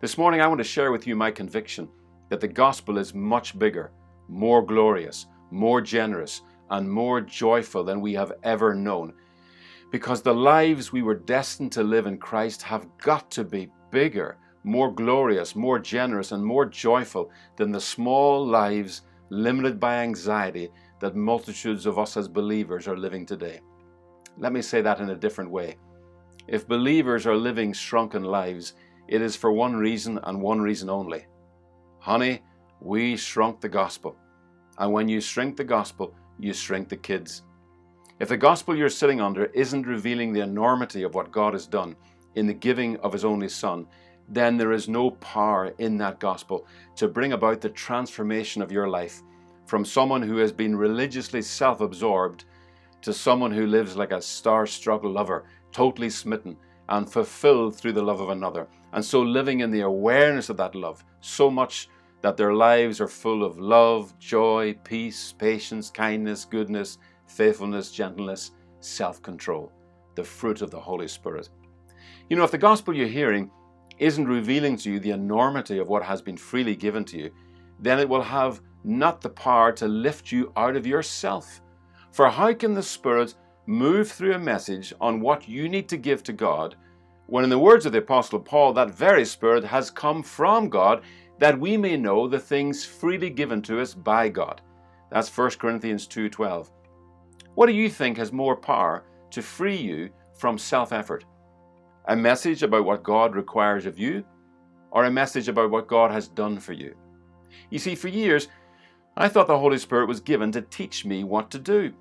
This 0.00 0.16
morning, 0.16 0.40
I 0.40 0.46
want 0.46 0.58
to 0.58 0.64
share 0.64 0.92
with 0.92 1.06
you 1.06 1.16
my 1.16 1.30
conviction 1.30 1.88
that 2.28 2.40
the 2.40 2.48
gospel 2.48 2.96
is 2.96 3.14
much 3.14 3.58
bigger, 3.58 3.90
more 4.28 4.64
glorious, 4.64 5.26
more 5.50 5.80
generous, 5.80 6.42
and 6.70 6.90
more 6.90 7.20
joyful 7.20 7.84
than 7.84 8.00
we 8.00 8.14
have 8.14 8.32
ever 8.42 8.74
known. 8.74 9.12
Because 9.90 10.22
the 10.22 10.34
lives 10.34 10.92
we 10.92 11.02
were 11.02 11.16
destined 11.16 11.72
to 11.72 11.82
live 11.82 12.06
in 12.06 12.18
Christ 12.18 12.62
have 12.62 12.86
got 12.98 13.30
to 13.32 13.44
be 13.44 13.70
bigger, 13.90 14.38
more 14.62 14.92
glorious, 14.92 15.56
more 15.56 15.78
generous, 15.78 16.32
and 16.32 16.44
more 16.44 16.66
joyful 16.66 17.30
than 17.56 17.72
the 17.72 17.80
small 17.80 18.46
lives 18.46 19.02
limited 19.30 19.80
by 19.80 19.96
anxiety 19.96 20.68
that 21.00 21.16
multitudes 21.16 21.86
of 21.86 21.98
us 21.98 22.16
as 22.16 22.28
believers 22.28 22.86
are 22.86 22.96
living 22.96 23.26
today. 23.26 23.60
Let 24.38 24.52
me 24.52 24.62
say 24.62 24.80
that 24.82 25.00
in 25.00 25.10
a 25.10 25.16
different 25.16 25.50
way. 25.50 25.76
If 26.46 26.68
believers 26.68 27.26
are 27.26 27.36
living 27.36 27.72
shrunken 27.72 28.24
lives, 28.24 28.74
it 29.08 29.22
is 29.22 29.36
for 29.36 29.52
one 29.52 29.74
reason 29.76 30.20
and 30.24 30.40
one 30.40 30.60
reason 30.60 30.88
only. 30.88 31.26
Honey, 31.98 32.42
we 32.80 33.16
shrunk 33.16 33.60
the 33.60 33.68
gospel. 33.68 34.16
And 34.78 34.92
when 34.92 35.08
you 35.08 35.20
shrink 35.20 35.56
the 35.56 35.64
gospel, 35.64 36.14
you 36.42 36.52
shrink 36.52 36.88
the 36.88 36.96
kids. 36.96 37.42
If 38.18 38.28
the 38.28 38.36
gospel 38.36 38.76
you're 38.76 38.88
sitting 38.90 39.20
under 39.20 39.46
isn't 39.46 39.86
revealing 39.86 40.32
the 40.32 40.42
enormity 40.42 41.02
of 41.02 41.14
what 41.14 41.32
God 41.32 41.54
has 41.54 41.66
done 41.66 41.96
in 42.34 42.46
the 42.46 42.54
giving 42.54 42.96
of 42.98 43.12
His 43.12 43.24
only 43.24 43.48
Son, 43.48 43.86
then 44.28 44.56
there 44.56 44.72
is 44.72 44.88
no 44.88 45.10
power 45.12 45.74
in 45.78 45.96
that 45.96 46.20
gospel 46.20 46.66
to 46.96 47.08
bring 47.08 47.32
about 47.32 47.60
the 47.60 47.70
transformation 47.70 48.62
of 48.62 48.70
your 48.70 48.88
life 48.88 49.22
from 49.66 49.84
someone 49.84 50.22
who 50.22 50.36
has 50.36 50.52
been 50.52 50.76
religiously 50.76 51.42
self 51.42 51.80
absorbed 51.80 52.44
to 53.02 53.12
someone 53.12 53.50
who 53.50 53.66
lives 53.66 53.96
like 53.96 54.12
a 54.12 54.20
star 54.20 54.66
struck 54.66 55.02
lover, 55.02 55.46
totally 55.72 56.10
smitten 56.10 56.56
and 56.88 57.10
fulfilled 57.10 57.74
through 57.76 57.92
the 57.92 58.02
love 58.02 58.20
of 58.20 58.30
another. 58.30 58.66
And 58.92 59.04
so 59.04 59.22
living 59.22 59.60
in 59.60 59.70
the 59.70 59.82
awareness 59.82 60.48
of 60.48 60.56
that 60.58 60.74
love, 60.74 61.04
so 61.20 61.50
much 61.50 61.88
that 62.22 62.36
their 62.36 62.52
lives 62.54 63.00
are 63.00 63.08
full 63.08 63.44
of 63.44 63.58
love, 63.58 64.18
joy, 64.18 64.76
peace, 64.84 65.32
patience, 65.32 65.90
kindness, 65.90 66.44
goodness, 66.44 66.98
faithfulness, 67.26 67.90
gentleness, 67.90 68.52
self 68.80 69.22
control, 69.22 69.72
the 70.14 70.24
fruit 70.24 70.62
of 70.62 70.70
the 70.70 70.80
Holy 70.80 71.08
Spirit. 71.08 71.48
You 72.28 72.36
know, 72.36 72.44
if 72.44 72.50
the 72.50 72.58
gospel 72.58 72.94
you're 72.94 73.06
hearing 73.08 73.50
isn't 73.98 74.26
revealing 74.26 74.76
to 74.78 74.90
you 74.92 75.00
the 75.00 75.10
enormity 75.10 75.78
of 75.78 75.88
what 75.88 76.02
has 76.02 76.22
been 76.22 76.36
freely 76.36 76.76
given 76.76 77.04
to 77.06 77.18
you, 77.18 77.30
then 77.78 77.98
it 77.98 78.08
will 78.08 78.22
have 78.22 78.60
not 78.84 79.20
the 79.20 79.28
power 79.28 79.72
to 79.72 79.88
lift 79.88 80.32
you 80.32 80.52
out 80.56 80.76
of 80.76 80.86
yourself. 80.86 81.60
For 82.10 82.28
how 82.28 82.52
can 82.54 82.74
the 82.74 82.82
Spirit 82.82 83.34
move 83.66 84.10
through 84.10 84.34
a 84.34 84.38
message 84.38 84.92
on 85.00 85.20
what 85.20 85.48
you 85.48 85.68
need 85.68 85.88
to 85.88 85.96
give 85.96 86.22
to 86.24 86.32
God 86.32 86.76
when, 87.26 87.44
in 87.44 87.50
the 87.50 87.58
words 87.58 87.86
of 87.86 87.92
the 87.92 87.98
Apostle 87.98 88.40
Paul, 88.40 88.72
that 88.72 88.90
very 88.90 89.24
Spirit 89.24 89.62
has 89.62 89.88
come 89.88 90.20
from 90.22 90.68
God 90.68 91.02
that 91.40 91.58
we 91.58 91.76
may 91.76 91.96
know 91.96 92.28
the 92.28 92.38
things 92.38 92.84
freely 92.84 93.30
given 93.30 93.62
to 93.62 93.80
us 93.80 93.94
by 93.94 94.28
God? 94.28 94.60
That's 95.10 95.28
1 95.28 95.58
Corinthians 95.58 96.06
2:12. 96.06 96.70
What 97.54 97.66
do 97.66 97.72
you 97.72 97.88
think 97.88 98.16
has 98.18 98.32
more 98.32 98.54
power 98.54 99.04
to 99.30 99.42
free 99.42 99.76
you 99.76 100.10
from 100.38 100.58
self-effort? 100.58 101.24
A 102.08 102.14
message 102.14 102.62
about 102.62 102.84
what 102.84 103.02
God 103.02 103.34
requires 103.34 103.86
of 103.86 103.98
you 103.98 104.24
or 104.90 105.04
a 105.04 105.10
message 105.10 105.48
about 105.48 105.70
what 105.70 105.88
God 105.88 106.10
has 106.10 106.28
done 106.28 106.58
for 106.58 106.74
you? 106.74 106.94
You 107.70 107.78
see, 107.78 107.94
for 107.94 108.08
years 108.08 108.48
I 109.16 109.28
thought 109.28 109.46
the 109.46 109.58
Holy 109.58 109.78
Spirit 109.78 110.08
was 110.08 110.20
given 110.20 110.52
to 110.52 110.62
teach 110.62 111.04
me 111.04 111.24
what 111.24 111.50
to 111.50 111.58
do. 111.58 111.92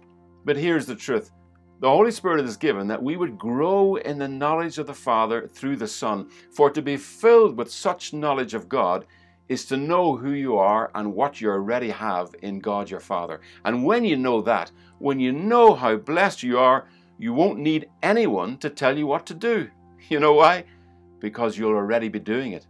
But 0.46 0.58
here's 0.58 0.86
the 0.86 0.96
truth 0.96 1.32
the 1.80 1.90
Holy 1.90 2.12
Spirit 2.12 2.44
is 2.44 2.58
given 2.58 2.88
that 2.88 3.02
we 3.02 3.16
would 3.16 3.38
grow 3.38 3.96
in 3.96 4.18
the 4.20 4.28
knowledge 4.28 4.80
of 4.80 4.88
the 4.88 4.94
Father 4.94 5.48
through 5.48 5.78
the 5.78 5.88
Son. 5.88 6.30
For 6.52 6.70
to 6.70 6.82
be 6.82 6.98
filled 6.98 7.58
with 7.58 7.72
such 7.72 8.14
knowledge 8.14 8.54
of 8.54 8.68
God 8.68 9.06
is 9.50 9.66
to 9.66 9.76
know 9.76 10.16
who 10.16 10.32
you 10.32 10.58
are 10.58 10.92
and 10.96 11.14
what 11.14 11.42
you 11.42 11.50
already 11.50 11.90
have 11.90 12.34
in 12.44 12.60
God 12.60 12.90
your 12.90 13.00
Father. 13.00 13.42
And 13.66 13.84
when 13.84 14.06
you 14.06 14.16
know 14.16 14.42
that, 14.42 14.72
when 15.00 15.20
you 15.20 15.32
know 15.32 15.74
how 15.74 15.96
blessed 15.98 16.44
you 16.44 16.60
are, 16.60 16.88
you 17.18 17.34
won't 17.34 17.60
need 17.60 17.90
anyone 18.02 18.58
to 18.60 18.70
tell 18.70 18.98
you 18.98 19.06
what 19.08 19.26
to 19.28 19.34
do. 19.34 19.70
You 20.08 20.20
know 20.20 20.34
why? 20.34 20.64
Because 21.20 21.56
you'll 21.56 21.76
already 21.76 22.10
be 22.10 22.20
doing 22.20 22.54
it. 22.54 22.66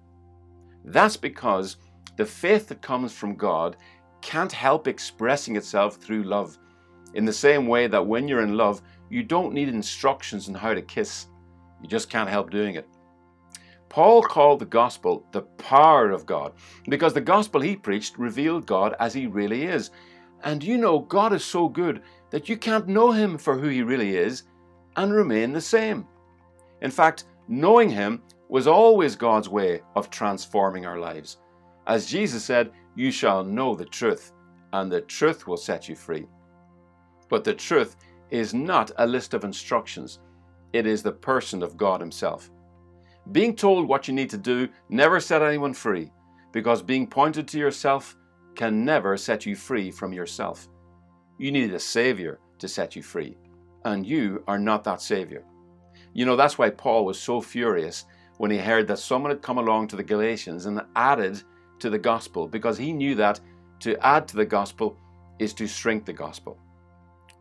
That's 0.84 1.16
because 1.16 1.78
the 2.18 2.26
faith 2.26 2.68
that 2.68 2.82
comes 2.82 3.14
from 3.14 3.36
God 3.36 3.78
can't 4.22 4.52
help 4.52 4.88
expressing 4.88 5.56
itself 5.56 5.96
through 5.98 6.24
love. 6.24 6.58
In 7.14 7.24
the 7.24 7.32
same 7.32 7.68
way 7.68 7.88
that 7.88 8.06
when 8.06 8.28
you're 8.28 8.42
in 8.42 8.58
love, 8.58 8.82
you 9.10 9.24
don't 9.24 9.54
need 9.54 9.70
instructions 9.70 10.50
on 10.50 10.56
how 10.56 10.74
to 10.74 10.82
kiss, 10.82 11.28
you 11.82 11.88
just 11.88 12.10
can't 12.10 12.30
help 12.30 12.52
doing 12.52 12.76
it. 12.76 12.88
Paul 13.90 14.22
called 14.22 14.60
the 14.60 14.66
gospel 14.66 15.26
the 15.32 15.42
power 15.42 16.12
of 16.12 16.26
God 16.26 16.54
because 16.88 17.14
the 17.14 17.22
gospel 17.22 17.60
he 17.60 17.76
preached 17.76 18.18
revealed 18.18 18.68
God 18.68 18.96
as 19.00 19.14
he 19.14 19.26
really 19.26 19.64
is. 19.64 19.90
And 20.44 20.64
you 20.64 20.78
know, 20.78 21.00
God 21.00 21.34
is 21.34 21.44
so 21.44 21.68
good 21.68 22.02
that 22.30 22.48
you 22.48 22.56
can't 22.56 22.88
know 22.88 23.12
him 23.12 23.38
for 23.38 23.58
who 23.58 23.68
he 23.68 23.82
really 23.82 24.16
is 24.16 24.44
and 24.96 25.12
remain 25.12 25.52
the 25.52 25.62
same. 25.62 26.08
In 26.82 26.92
fact, 26.92 27.26
knowing 27.48 27.90
him 27.90 28.22
was 28.48 28.68
always 28.68 29.16
God's 29.16 29.50
way 29.50 29.82
of 29.96 30.10
transforming 30.10 30.86
our 30.86 31.00
lives. 31.00 31.38
As 31.88 32.06
Jesus 32.06 32.44
said, 32.44 32.72
You 32.96 33.12
shall 33.12 33.44
know 33.44 33.76
the 33.76 33.86
truth, 33.86 34.34
and 34.74 34.92
the 34.92 35.02
truth 35.02 35.48
will 35.48 35.58
set 35.58 35.90
you 35.90 35.96
free. 35.96 36.28
But 37.30 37.44
the 37.44 37.54
truth 37.54 37.96
is 38.30 38.54
not 38.54 38.92
a 38.98 39.08
list 39.08 39.34
of 39.34 39.44
instructions, 39.44 40.20
it 40.74 40.86
is 40.86 41.02
the 41.02 41.12
person 41.12 41.64
of 41.64 41.78
God 41.78 42.00
Himself. 42.00 42.52
Being 43.32 43.56
told 43.56 43.88
what 43.88 44.08
you 44.08 44.14
need 44.14 44.30
to 44.32 44.38
do 44.38 44.70
never 44.90 45.20
set 45.20 45.44
anyone 45.44 45.74
free, 45.74 46.12
because 46.52 46.82
being 46.82 47.06
pointed 47.06 47.48
to 47.50 47.60
yourself 47.60 48.16
can 48.56 48.84
never 48.84 49.18
set 49.18 49.46
you 49.46 49.56
free 49.56 49.92
from 49.92 50.14
yourself. 50.14 50.68
You 51.38 51.52
need 51.52 51.74
a 51.74 51.80
Savior 51.80 52.40
to 52.58 52.68
set 52.68 52.96
you 52.96 53.04
free, 53.04 53.38
and 53.86 54.06
you 54.06 54.44
are 54.48 54.58
not 54.58 54.84
that 54.86 55.02
Savior. 55.02 55.44
You 56.14 56.26
know, 56.26 56.36
that's 56.36 56.58
why 56.58 56.72
Paul 56.72 57.06
was 57.06 57.20
so 57.20 57.40
furious 57.40 58.06
when 58.38 58.50
he 58.50 58.58
heard 58.58 58.88
that 58.88 59.00
someone 59.00 59.32
had 59.32 59.44
come 59.44 59.60
along 59.60 59.90
to 59.90 59.96
the 59.96 60.04
Galatians 60.04 60.66
and 60.66 60.82
added 60.96 61.44
to 61.80 61.90
the 61.90 62.00
gospel, 62.00 62.48
because 62.48 62.78
he 62.78 62.92
knew 62.92 63.14
that 63.16 63.40
to 63.82 63.96
add 64.06 64.28
to 64.30 64.38
the 64.38 64.46
gospel 64.46 64.98
is 65.38 65.54
to 65.54 65.68
shrink 65.68 66.04
the 66.04 66.14
gospel. 66.14 66.58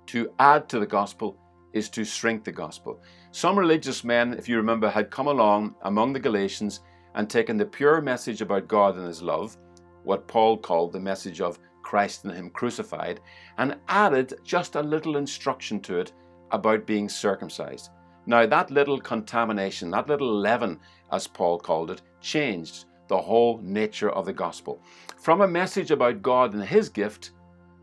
To 0.09 0.31
add 0.39 0.69
to 0.69 0.79
the 0.79 0.87
gospel 0.87 1.37
is 1.73 1.89
to 1.91 2.05
shrink 2.05 2.45
the 2.45 2.53
gospel. 2.53 3.01
Some 3.31 3.59
religious 3.59 4.05
men, 4.05 4.35
if 4.35 4.49
you 4.49 4.57
remember, 4.57 4.89
had 4.89 5.11
come 5.11 5.29
along 5.29 5.75
among 5.83 6.13
the 6.13 6.21
Galatians 6.21 6.81
and 7.15 7.29
taken 7.29 7.57
the 7.57 7.67
pure 7.67 8.01
message 8.01 8.41
about 8.41 8.69
God 8.69 8.97
and 8.97 9.07
His 9.07 9.23
love, 9.23 9.57
what 10.05 10.29
Paul 10.29 10.57
called 10.57 10.93
the 10.93 11.01
message 11.01 11.41
of 11.41 11.59
Christ 11.83 12.25
and 12.25 12.35
Him 12.35 12.51
crucified, 12.51 13.21
and 13.59 13.77
added 13.89 14.35
just 14.45 14.77
a 14.77 14.83
little 14.83 15.17
instruction 15.17 15.81
to 15.81 15.99
it 15.99 16.13
about 16.51 16.87
being 16.87 17.09
circumcised. 17.09 17.91
Now, 18.27 18.47
that 18.47 18.71
little 18.71 19.01
contamination, 19.01 19.91
that 19.91 20.09
little 20.09 20.33
leaven, 20.33 20.81
as 21.11 21.27
Paul 21.27 21.59
called 21.59 21.91
it, 21.91 22.03
changed 22.21 22.85
the 23.09 23.19
whole 23.19 23.59
nature 23.63 24.11
of 24.11 24.27
the 24.27 24.33
gospel. 24.33 24.83
From 25.17 25.41
a 25.41 25.49
message 25.49 25.91
about 25.91 26.23
God 26.23 26.53
and 26.53 26.63
His 26.63 26.89
gift 26.89 27.31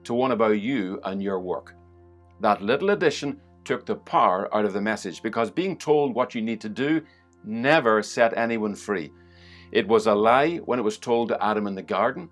to 0.03 0.13
one 0.13 0.31
about 0.31 0.59
you 0.59 0.99
and 1.03 1.21
your 1.21 1.39
work. 1.39 1.73
That 2.41 2.61
little 2.61 2.91
addition 2.91 3.41
took 3.65 3.86
the 3.86 3.95
power 3.95 4.53
out 4.55 4.65
of 4.65 4.74
the 4.74 4.81
message 4.81 5.22
because 5.22 5.51
being 5.51 5.77
told 5.77 6.13
what 6.13 6.34
you 6.34 6.41
need 6.41 6.62
to 6.62 6.69
do 6.69 7.01
never 7.43 8.01
set 8.01 8.38
anyone 8.38 8.75
free. 8.75 9.12
It 9.72 9.88
was 9.88 10.07
a 10.07 10.15
lie 10.15 10.57
when 10.57 10.79
it 10.79 10.84
was 10.84 10.98
told 10.98 11.29
to 11.29 11.43
Adam 11.43 11.67
in 11.67 11.75
the 11.75 11.81
garden. 11.81 12.29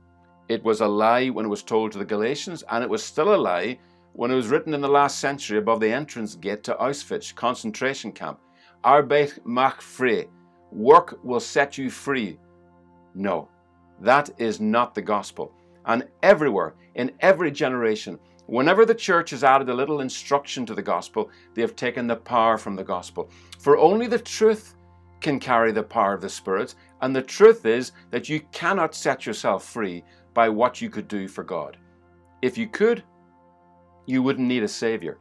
It 0.48 0.64
was 0.64 0.82
a 0.82 0.88
lie 0.88 1.30
when 1.30 1.46
it 1.46 1.50
was 1.50 1.64
told 1.64 1.92
to 1.92 1.98
the 1.98 2.06
Galatians, 2.06 2.64
and 2.70 2.84
it 2.84 2.90
was 2.90 3.04
still 3.04 3.34
a 3.34 3.38
lie 3.38 3.80
when 4.14 4.32
it 4.32 4.36
was 4.36 4.48
written 4.48 4.74
in 4.74 4.82
the 4.82 4.88
last 4.88 5.20
century 5.20 5.58
above 5.58 5.80
the 5.80 5.92
entrance 5.92 6.36
gate 6.36 6.64
to 6.64 6.76
Auschwitz 6.76 7.34
concentration 7.34 8.12
camp. 8.12 8.40
Arbeit 8.84 9.40
macht 9.46 9.82
frei. 9.82 10.28
Work 10.72 11.20
will 11.24 11.40
set 11.40 11.78
you 11.78 11.90
free. 11.90 12.38
No, 13.16 13.50
that 14.02 14.30
is 14.38 14.60
not 14.60 14.94
the 14.94 15.02
gospel. 15.02 15.52
And 15.86 16.08
everywhere, 16.22 16.76
in 16.96 17.12
every 17.20 17.52
generation, 17.52 18.20
Whenever 18.48 18.86
the 18.86 18.94
church 18.94 19.30
has 19.30 19.44
added 19.44 19.70
a 19.70 19.74
little 19.74 20.02
instruction 20.02 20.66
to 20.66 20.76
the 20.76 20.82
gospel, 20.82 21.32
they 21.54 21.62
have 21.62 21.76
taken 21.76 22.08
the 22.08 22.16
power 22.16 22.58
from 22.58 22.76
the 22.76 22.84
gospel. 22.84 23.30
For 23.60 23.78
only 23.78 24.08
the 24.08 24.20
truth 24.20 24.76
can 25.22 25.40
carry 25.40 25.72
the 25.72 25.84
power 25.84 26.14
of 26.14 26.22
the 26.22 26.30
Spirit, 26.30 26.76
and 27.02 27.16
the 27.16 27.22
truth 27.22 27.66
is 27.66 27.94
that 28.12 28.28
you 28.28 28.42
cannot 28.52 28.94
set 28.94 29.26
yourself 29.26 29.64
free 29.64 30.04
by 30.34 30.50
what 30.50 30.82
you 30.82 30.90
could 30.90 31.08
do 31.08 31.28
for 31.28 31.44
God. 31.44 31.78
If 32.42 32.58
you 32.58 32.68
could, 32.68 33.04
you 34.06 34.22
wouldn't 34.22 34.48
need 34.48 34.64
a 34.64 34.68
Savior. 34.68 35.18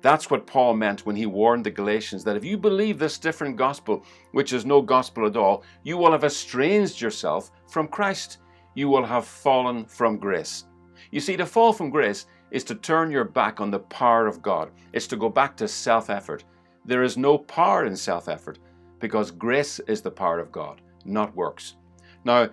That's 0.00 0.30
what 0.30 0.46
Paul 0.46 0.74
meant 0.74 1.06
when 1.06 1.16
he 1.16 1.26
warned 1.26 1.64
the 1.64 1.70
Galatians 1.70 2.24
that 2.24 2.36
if 2.36 2.44
you 2.44 2.56
believe 2.56 2.98
this 2.98 3.18
different 3.18 3.56
gospel, 3.56 4.04
which 4.32 4.52
is 4.52 4.64
no 4.64 4.80
gospel 4.80 5.26
at 5.26 5.36
all, 5.36 5.64
you 5.82 5.96
will 5.96 6.12
have 6.12 6.24
estranged 6.24 7.00
yourself 7.00 7.50
from 7.68 7.88
Christ. 7.88 8.38
You 8.74 8.88
will 8.88 9.04
have 9.04 9.26
fallen 9.26 9.86
from 9.86 10.18
grace. 10.18 10.64
You 11.10 11.20
see, 11.20 11.36
to 11.36 11.46
fall 11.46 11.72
from 11.72 11.90
grace 11.90 12.26
is 12.50 12.64
to 12.64 12.74
turn 12.74 13.10
your 13.10 13.24
back 13.24 13.60
on 13.60 13.70
the 13.70 13.78
power 13.78 14.26
of 14.26 14.42
God, 14.42 14.70
it's 14.92 15.06
to 15.08 15.16
go 15.16 15.28
back 15.28 15.56
to 15.56 15.68
self 15.68 16.10
effort. 16.10 16.44
There 16.84 17.02
is 17.02 17.16
no 17.16 17.38
power 17.38 17.86
in 17.86 17.96
self 17.96 18.28
effort 18.28 18.58
because 18.98 19.30
grace 19.30 19.78
is 19.80 20.02
the 20.02 20.10
power 20.10 20.38
of 20.38 20.52
God, 20.52 20.80
not 21.04 21.34
works. 21.34 21.76
Now, 22.24 22.48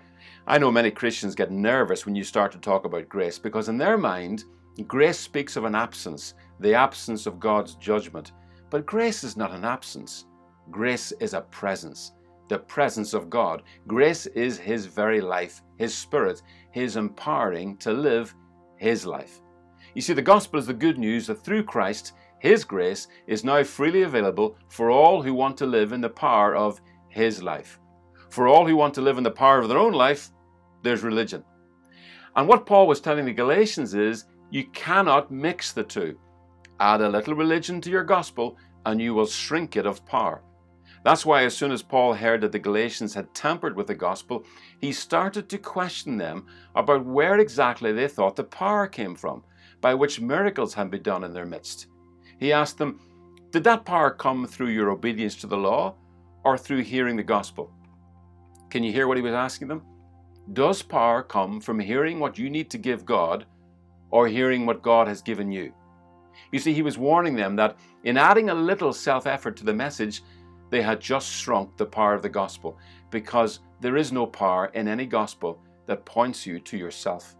I 0.47 0.57
know 0.57 0.71
many 0.71 0.91
Christians 0.91 1.35
get 1.35 1.51
nervous 1.51 2.05
when 2.05 2.15
you 2.15 2.24
start 2.24 2.51
to 2.53 2.59
talk 2.59 2.85
about 2.85 3.09
grace 3.09 3.39
because, 3.39 3.67
in 3.67 3.77
their 3.77 3.97
mind, 3.97 4.45
grace 4.88 5.19
speaks 5.19 5.55
of 5.55 5.65
an 5.65 5.75
absence, 5.75 6.33
the 6.59 6.74
absence 6.74 7.25
of 7.25 7.39
God's 7.39 7.75
judgment. 7.75 8.31
But 8.69 8.85
grace 8.85 9.24
is 9.24 9.38
not 9.38 9.51
an 9.51 9.65
absence, 9.65 10.25
grace 10.71 11.12
is 11.19 11.33
a 11.33 11.41
presence, 11.41 12.12
the 12.47 12.59
presence 12.59 13.13
of 13.13 13.29
God. 13.29 13.63
Grace 13.88 14.27
is 14.27 14.57
His 14.57 14.85
very 14.85 15.21
life, 15.21 15.62
His 15.77 15.95
Spirit, 15.95 16.41
His 16.71 16.95
empowering 16.95 17.77
to 17.77 17.91
live 17.91 18.35
his 18.77 19.05
life. 19.05 19.41
You 19.94 20.01
see, 20.01 20.13
the 20.13 20.22
gospel 20.22 20.60
is 20.60 20.67
the 20.67 20.74
good 20.74 20.98
news 20.98 21.27
that 21.27 21.44
through 21.44 21.63
Christ, 21.63 22.13
his 22.39 22.63
grace 22.63 23.08
is 23.27 23.44
now 23.44 23.63
freely 23.63 24.03
available 24.03 24.58
for 24.67 24.91
all 24.91 25.22
who 25.22 25.34
want 25.34 25.58
to 25.58 25.65
live 25.65 25.94
in 25.94 26.01
the 26.01 26.10
power 26.10 26.55
of 26.55 26.82
his 27.10 27.41
life. 27.41 27.79
For 28.29 28.48
all 28.48 28.67
who 28.67 28.75
want 28.75 28.94
to 28.96 29.01
live 29.01 29.17
in 29.17 29.24
the 29.24 29.32
power 29.32 29.60
of 29.60 29.70
their 29.70 29.77
own 29.77 29.94
life, 29.94 30.32
there's 30.84 31.03
religion. 31.03 31.44
And 32.36 32.48
what 32.48 32.65
Paul 32.65 32.88
was 32.88 33.00
telling 33.00 33.25
the 33.25 33.34
Galatians 33.34 33.94
is 33.94 34.25
you 34.51 34.65
cannot 34.74 35.32
mix 35.32 35.72
the 35.72 35.84
two. 35.84 36.20
Add 36.79 37.01
a 37.01 37.10
little 37.10 37.34
religion 37.34 37.79
to 37.82 37.89
your 37.89 38.03
gospel, 38.03 38.58
and 38.86 39.01
you 39.01 39.13
will 39.13 39.25
shrink 39.25 39.77
it 39.77 39.86
of 39.86 40.05
power. 40.05 40.44
That's 41.05 41.24
why, 41.24 41.43
as 41.43 41.55
soon 41.55 41.71
as 41.71 41.83
Paul 41.83 42.15
heard 42.15 42.41
that 42.41 42.51
the 42.51 42.57
Galatians 42.57 43.13
had 43.13 43.31
tampered 43.35 43.75
with 43.75 43.85
the 43.85 43.93
gospel, 43.93 44.43
he 44.81 44.91
started 44.91 45.47
to 45.50 45.59
question 45.59 46.17
them 46.17 46.47
about 46.74 47.05
where 47.05 47.39
exactly 47.39 47.91
they 47.91 48.07
thought 48.07 48.35
the 48.35 48.43
power 48.43 48.88
came 48.88 49.13
from 49.13 49.43
by 49.81 49.93
which 49.93 50.19
miracles 50.19 50.74
had 50.74 50.89
been 50.89 51.03
done 51.03 51.24
in 51.24 51.31
their 51.31 51.45
midst. 51.45 51.85
He 52.39 52.51
asked 52.51 52.79
them, 52.79 53.00
Did 53.51 53.63
that 53.65 53.85
power 53.85 54.09
come 54.09 54.47
through 54.47 54.69
your 54.69 54.89
obedience 54.89 55.35
to 55.35 55.47
the 55.47 55.55
law 55.55 55.93
or 56.43 56.57
through 56.57 56.81
hearing 56.81 57.17
the 57.17 57.24
gospel? 57.24 57.71
Can 58.71 58.83
you 58.83 58.91
hear 58.91 59.07
what 59.07 59.17
he 59.17 59.24
was 59.24 59.35
asking 59.35 59.67
them? 59.67 59.83
Does 60.53 60.81
power 60.81 61.21
come 61.21 61.62
from 61.62 61.79
hearing 61.79 62.19
what 62.19 62.39
you 62.39 62.50
need 62.50 62.71
to 62.71 62.79
give 62.79 63.05
God 63.05 63.45
or 64.09 64.27
hearing 64.27 64.65
what 64.65 64.81
God 64.81 65.07
has 65.07 65.21
given 65.21 65.51
you? 65.51 65.71
You 66.51 66.57
see, 66.57 66.74
he 66.74 66.81
was 66.81 66.97
warning 66.97 67.35
them 67.35 67.55
that 67.57 67.77
in 68.03 68.17
adding 68.17 68.50
a 68.50 68.55
little 68.55 68.91
self 68.91 69.27
effort 69.27 69.55
to 69.57 69.65
the 69.65 69.74
message, 69.74 70.24
they 70.69 70.81
had 70.81 71.00
just 71.00 71.31
shrunk 71.31 71.77
the 71.77 71.86
power 71.86 72.13
of 72.13 72.22
the 72.22 72.29
gospel 72.29 72.77
because 73.12 73.60
there 73.81 73.98
is 73.98 74.12
no 74.12 74.25
power 74.25 74.67
in 74.74 74.88
any 74.88 75.05
gospel 75.05 75.60
that 75.86 76.05
points 76.05 76.45
you 76.45 76.60
to 76.60 76.77
yourself. 76.77 77.36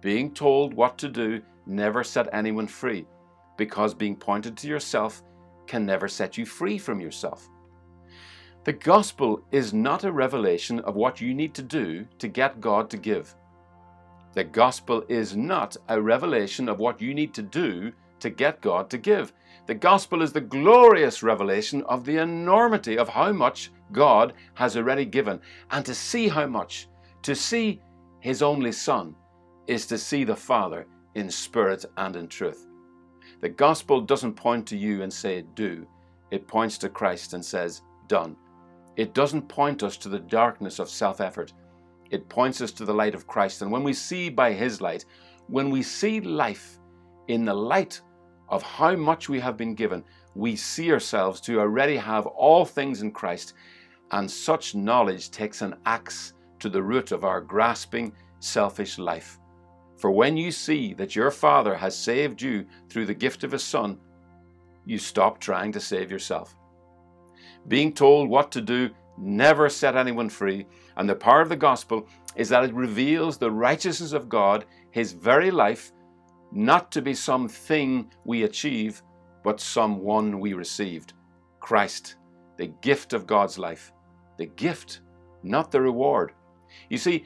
Being 0.00 0.32
told 0.32 0.74
what 0.74 0.98
to 0.98 1.08
do 1.08 1.42
never 1.66 2.04
set 2.04 2.28
anyone 2.32 2.66
free 2.66 3.06
because 3.56 3.94
being 3.94 4.16
pointed 4.16 4.56
to 4.58 4.68
yourself 4.68 5.22
can 5.66 5.86
never 5.86 6.08
set 6.08 6.36
you 6.36 6.44
free 6.44 6.78
from 6.78 7.00
yourself. 7.00 7.48
The 8.64 8.72
gospel 8.72 9.42
is 9.52 9.74
not 9.74 10.04
a 10.04 10.12
revelation 10.12 10.80
of 10.80 10.94
what 10.94 11.20
you 11.20 11.34
need 11.34 11.54
to 11.54 11.62
do 11.62 12.06
to 12.18 12.28
get 12.28 12.60
God 12.60 12.88
to 12.90 12.96
give. 12.96 13.34
The 14.32 14.44
gospel 14.44 15.04
is 15.08 15.36
not 15.36 15.76
a 15.88 16.00
revelation 16.00 16.68
of 16.68 16.78
what 16.78 17.00
you 17.00 17.14
need 17.14 17.34
to 17.34 17.42
do 17.42 17.92
to 18.20 18.30
get 18.30 18.60
God 18.60 18.90
to 18.90 18.98
give. 18.98 19.32
The 19.66 19.74
gospel 19.74 20.22
is 20.22 20.32
the 20.32 20.40
glorious 20.40 21.22
revelation 21.22 21.82
of 21.84 22.04
the 22.04 22.18
enormity 22.18 22.98
of 22.98 23.08
how 23.08 23.32
much 23.32 23.70
God 23.92 24.34
has 24.54 24.76
already 24.76 25.04
given. 25.04 25.40
And 25.70 25.84
to 25.86 25.94
see 25.94 26.28
how 26.28 26.46
much, 26.46 26.88
to 27.22 27.34
see 27.34 27.80
His 28.20 28.42
only 28.42 28.72
Son, 28.72 29.14
is 29.66 29.86
to 29.86 29.96
see 29.96 30.24
the 30.24 30.36
Father 30.36 30.86
in 31.14 31.30
spirit 31.30 31.84
and 31.96 32.16
in 32.16 32.28
truth. 32.28 32.66
The 33.40 33.48
gospel 33.48 34.00
doesn't 34.00 34.34
point 34.34 34.66
to 34.68 34.76
you 34.76 35.02
and 35.02 35.12
say, 35.12 35.42
do. 35.54 35.86
It 36.30 36.46
points 36.46 36.78
to 36.78 36.88
Christ 36.88 37.32
and 37.32 37.44
says, 37.44 37.82
done. 38.06 38.36
It 38.96 39.14
doesn't 39.14 39.48
point 39.48 39.82
us 39.82 39.96
to 39.98 40.08
the 40.08 40.18
darkness 40.18 40.78
of 40.78 40.88
self 40.88 41.20
effort. 41.20 41.52
It 42.10 42.28
points 42.28 42.60
us 42.60 42.72
to 42.72 42.84
the 42.84 42.94
light 42.94 43.14
of 43.14 43.26
Christ. 43.26 43.62
And 43.62 43.72
when 43.72 43.82
we 43.82 43.92
see 43.92 44.28
by 44.28 44.52
His 44.52 44.80
light, 44.80 45.04
when 45.48 45.70
we 45.70 45.82
see 45.82 46.20
life 46.20 46.78
in 47.28 47.44
the 47.44 47.54
light 47.54 48.00
of 48.48 48.62
how 48.62 48.94
much 48.94 49.28
we 49.28 49.40
have 49.40 49.56
been 49.56 49.74
given, 49.74 50.04
we 50.34 50.56
see 50.56 50.92
ourselves 50.92 51.40
to 51.42 51.60
already 51.60 51.96
have 51.96 52.26
all 52.26 52.64
things 52.64 53.02
in 53.02 53.12
Christ, 53.12 53.54
and 54.10 54.30
such 54.30 54.74
knowledge 54.74 55.30
takes 55.30 55.62
an 55.62 55.76
axe 55.86 56.34
to 56.58 56.68
the 56.68 56.82
root 56.82 57.12
of 57.12 57.24
our 57.24 57.40
grasping, 57.40 58.12
selfish 58.40 58.98
life. 58.98 59.38
For 59.96 60.10
when 60.10 60.36
you 60.36 60.50
see 60.50 60.92
that 60.94 61.16
your 61.16 61.30
Father 61.30 61.74
has 61.74 61.96
saved 61.96 62.42
you 62.42 62.66
through 62.88 63.06
the 63.06 63.14
gift 63.14 63.44
of 63.44 63.52
His 63.52 63.62
Son, 63.62 63.98
you 64.84 64.98
stop 64.98 65.38
trying 65.38 65.72
to 65.72 65.80
save 65.80 66.10
yourself. 66.10 66.54
Being 67.68 67.92
told 67.92 68.28
what 68.28 68.52
to 68.52 68.60
do 68.60 68.90
never 69.16 69.68
set 69.68 69.96
anyone 69.96 70.28
free, 70.28 70.66
and 70.96 71.08
the 71.08 71.14
power 71.14 71.40
of 71.40 71.48
the 71.48 71.56
gospel 71.56 72.06
is 72.36 72.48
that 72.48 72.64
it 72.64 72.74
reveals 72.74 73.38
the 73.38 73.50
righteousness 73.50 74.12
of 74.12 74.28
God, 74.28 74.66
His 74.90 75.12
very 75.12 75.50
life, 75.50 75.92
not 76.54 76.92
to 76.92 77.02
be 77.02 77.14
something 77.14 78.10
we 78.24 78.44
achieve, 78.44 79.02
but 79.42 79.60
someone 79.60 80.38
we 80.38 80.54
received 80.54 81.12
Christ, 81.60 82.16
the 82.56 82.68
gift 82.80 83.12
of 83.12 83.26
God's 83.26 83.58
life. 83.58 83.92
The 84.38 84.46
gift, 84.46 85.00
not 85.42 85.70
the 85.70 85.80
reward. 85.80 86.32
You 86.88 86.98
see, 86.98 87.24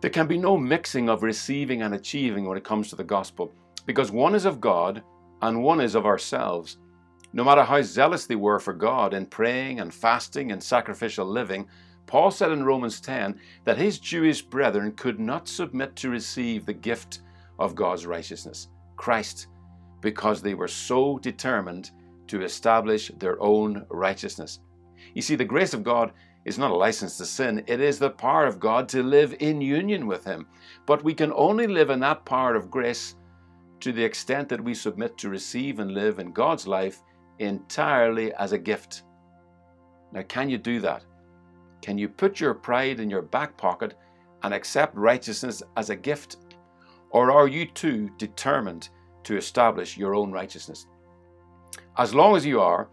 there 0.00 0.10
can 0.10 0.26
be 0.26 0.38
no 0.38 0.56
mixing 0.56 1.08
of 1.08 1.22
receiving 1.22 1.82
and 1.82 1.94
achieving 1.94 2.44
when 2.44 2.56
it 2.56 2.64
comes 2.64 2.88
to 2.90 2.96
the 2.96 3.04
gospel, 3.04 3.52
because 3.84 4.10
one 4.10 4.34
is 4.34 4.44
of 4.44 4.60
God 4.60 5.02
and 5.42 5.62
one 5.62 5.80
is 5.80 5.94
of 5.94 6.06
ourselves. 6.06 6.78
No 7.32 7.44
matter 7.44 7.64
how 7.64 7.82
zealous 7.82 8.26
they 8.26 8.36
were 8.36 8.58
for 8.58 8.72
God 8.72 9.12
in 9.12 9.26
praying 9.26 9.80
and 9.80 9.92
fasting 9.92 10.52
and 10.52 10.62
sacrificial 10.62 11.26
living, 11.26 11.66
Paul 12.06 12.30
said 12.30 12.52
in 12.52 12.64
Romans 12.64 13.00
10 13.00 13.38
that 13.64 13.76
his 13.76 13.98
Jewish 13.98 14.40
brethren 14.40 14.92
could 14.92 15.20
not 15.20 15.48
submit 15.48 15.94
to 15.96 16.10
receive 16.10 16.64
the 16.64 16.72
gift 16.72 17.20
of 17.58 17.74
God's 17.74 18.06
righteousness, 18.06 18.68
Christ, 18.96 19.48
because 20.00 20.40
they 20.40 20.54
were 20.54 20.68
so 20.68 21.18
determined 21.18 21.90
to 22.28 22.42
establish 22.42 23.10
their 23.18 23.40
own 23.40 23.84
righteousness. 23.90 24.60
You 25.14 25.22
see, 25.22 25.34
the 25.34 25.44
grace 25.44 25.74
of 25.74 25.82
God 25.82 26.12
is 26.44 26.58
not 26.58 26.70
a 26.70 26.76
license 26.76 27.16
to 27.18 27.26
sin, 27.26 27.62
it 27.66 27.80
is 27.80 27.98
the 27.98 28.10
power 28.10 28.46
of 28.46 28.60
God 28.60 28.88
to 28.90 29.02
live 29.02 29.34
in 29.40 29.60
union 29.60 30.06
with 30.06 30.24
Him. 30.24 30.46
But 30.86 31.04
we 31.04 31.14
can 31.14 31.32
only 31.34 31.66
live 31.66 31.90
in 31.90 32.00
that 32.00 32.24
power 32.24 32.54
of 32.54 32.70
grace 32.70 33.16
to 33.80 33.92
the 33.92 34.04
extent 34.04 34.48
that 34.48 34.62
we 34.62 34.74
submit 34.74 35.16
to 35.18 35.28
receive 35.28 35.78
and 35.78 35.92
live 35.92 36.18
in 36.18 36.32
God's 36.32 36.66
life 36.66 37.02
entirely 37.38 38.32
as 38.34 38.52
a 38.52 38.58
gift. 38.58 39.04
Now, 40.12 40.22
can 40.22 40.48
you 40.48 40.58
do 40.58 40.80
that? 40.80 41.04
Can 41.82 41.98
you 41.98 42.08
put 42.08 42.40
your 42.40 42.54
pride 42.54 42.98
in 42.98 43.10
your 43.10 43.22
back 43.22 43.56
pocket 43.56 43.94
and 44.42 44.52
accept 44.52 44.96
righteousness 44.96 45.62
as 45.76 45.90
a 45.90 45.96
gift? 45.96 46.36
Or 47.10 47.30
are 47.30 47.48
you 47.48 47.66
too 47.66 48.10
determined 48.18 48.90
to 49.24 49.36
establish 49.36 49.96
your 49.96 50.14
own 50.14 50.32
righteousness? 50.32 50.86
As 51.96 52.14
long 52.14 52.36
as 52.36 52.46
you 52.46 52.60
are, 52.60 52.88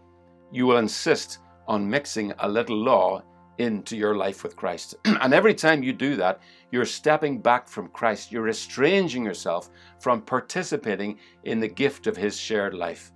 you 0.52 0.66
will 0.66 0.78
insist 0.78 1.38
on 1.68 1.88
mixing 1.88 2.32
a 2.38 2.48
little 2.48 2.76
law 2.76 3.22
into 3.58 3.96
your 3.96 4.16
life 4.16 4.42
with 4.42 4.56
Christ. 4.56 4.94
and 5.04 5.32
every 5.32 5.54
time 5.54 5.82
you 5.82 5.92
do 5.92 6.16
that, 6.16 6.40
you're 6.70 6.84
stepping 6.84 7.40
back 7.40 7.68
from 7.68 7.88
Christ. 7.88 8.30
You're 8.30 8.48
estranging 8.48 9.24
yourself 9.24 9.70
from 10.00 10.22
participating 10.22 11.18
in 11.44 11.60
the 11.60 11.68
gift 11.68 12.06
of 12.06 12.16
His 12.16 12.38
shared 12.38 12.74
life. 12.74 13.12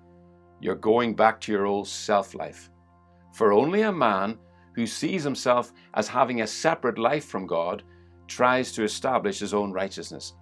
You're 0.61 0.75
going 0.75 1.14
back 1.14 1.40
to 1.42 1.52
your 1.52 1.66
old 1.66 1.88
self 1.88 2.35
life. 2.35 2.71
For 3.33 3.52
only 3.52 3.83
a 3.83 3.92
man 3.92 4.38
who 4.75 4.87
sees 4.87 5.25
himself 5.25 5.73
as 5.95 6.09
having 6.09 6.40
a 6.40 6.47
separate 6.47 6.99
life 6.99 7.25
from 7.25 7.47
God 7.47 7.83
tries 8.26 8.73
to 8.73 8.85
establish 8.85 9.38
his 9.38 9.54
own 9.54 9.73
righteousness. 9.73 10.35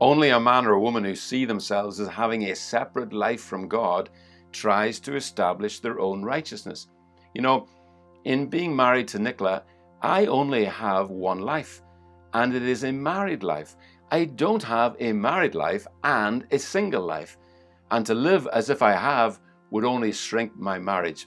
Only 0.00 0.28
a 0.28 0.40
man 0.40 0.66
or 0.66 0.72
a 0.72 0.80
woman 0.80 1.04
who 1.04 1.14
see 1.14 1.46
themselves 1.46 2.00
as 2.00 2.08
having 2.08 2.44
a 2.44 2.56
separate 2.56 3.12
life 3.12 3.40
from 3.40 3.66
God 3.66 4.10
tries 4.52 5.00
to 5.00 5.16
establish 5.16 5.80
their 5.80 6.00
own 6.00 6.22
righteousness. 6.22 6.88
You 7.34 7.42
know, 7.42 7.68
in 8.24 8.46
being 8.46 8.76
married 8.76 9.08
to 9.08 9.18
Nicola, 9.18 9.62
I 10.02 10.26
only 10.26 10.64
have 10.64 11.10
one 11.10 11.40
life, 11.40 11.80
and 12.34 12.54
it 12.54 12.62
is 12.62 12.84
a 12.84 12.92
married 12.92 13.42
life. 13.42 13.76
I 14.10 14.26
don't 14.26 14.62
have 14.62 14.96
a 15.00 15.12
married 15.12 15.54
life 15.54 15.86
and 16.04 16.46
a 16.50 16.58
single 16.58 17.04
life, 17.04 17.38
and 17.90 18.04
to 18.06 18.14
live 18.14 18.46
as 18.52 18.68
if 18.68 18.82
I 18.82 18.92
have 18.92 19.40
would 19.70 19.84
only 19.84 20.12
shrink 20.12 20.54
my 20.56 20.78
marriage. 20.78 21.26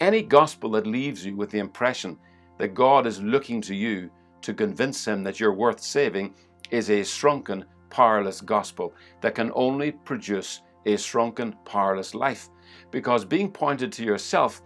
Any 0.00 0.22
gospel 0.22 0.70
that 0.72 0.86
leaves 0.86 1.26
you 1.26 1.34
with 1.34 1.50
the 1.50 1.58
impression 1.58 2.18
that 2.58 2.74
God 2.74 3.06
is 3.06 3.20
looking 3.20 3.60
to 3.62 3.74
you 3.74 4.10
to 4.42 4.54
convince 4.54 5.06
Him 5.06 5.24
that 5.24 5.40
you're 5.40 5.54
worth 5.54 5.80
saving 5.80 6.34
is 6.70 6.90
a 6.90 7.04
shrunken, 7.04 7.64
powerless 7.90 8.40
gospel 8.40 8.94
that 9.20 9.34
can 9.34 9.52
only 9.54 9.92
produce 9.92 10.62
a 10.86 10.96
shrunken, 10.96 11.54
powerless 11.64 12.14
life. 12.14 12.48
Because 12.90 13.24
being 13.24 13.50
pointed 13.50 13.92
to 13.92 14.04
yourself 14.04 14.62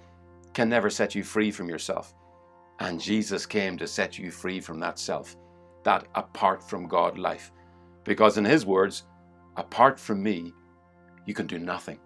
can 0.52 0.68
never 0.68 0.90
set 0.90 1.14
you 1.14 1.22
free 1.22 1.50
from 1.50 1.68
yourself. 1.68 2.14
And 2.80 3.00
Jesus 3.00 3.46
came 3.46 3.76
to 3.78 3.86
set 3.86 4.18
you 4.18 4.30
free 4.30 4.60
from 4.60 4.80
that 4.80 4.98
self, 4.98 5.36
that 5.84 6.06
apart 6.14 6.62
from 6.68 6.88
God 6.88 7.18
life. 7.18 7.52
Because 8.04 8.38
in 8.38 8.44
His 8.44 8.64
words, 8.64 9.04
apart 9.56 9.98
from 9.98 10.22
me, 10.22 10.52
you 11.26 11.34
can 11.34 11.46
do 11.46 11.58
nothing. 11.58 11.98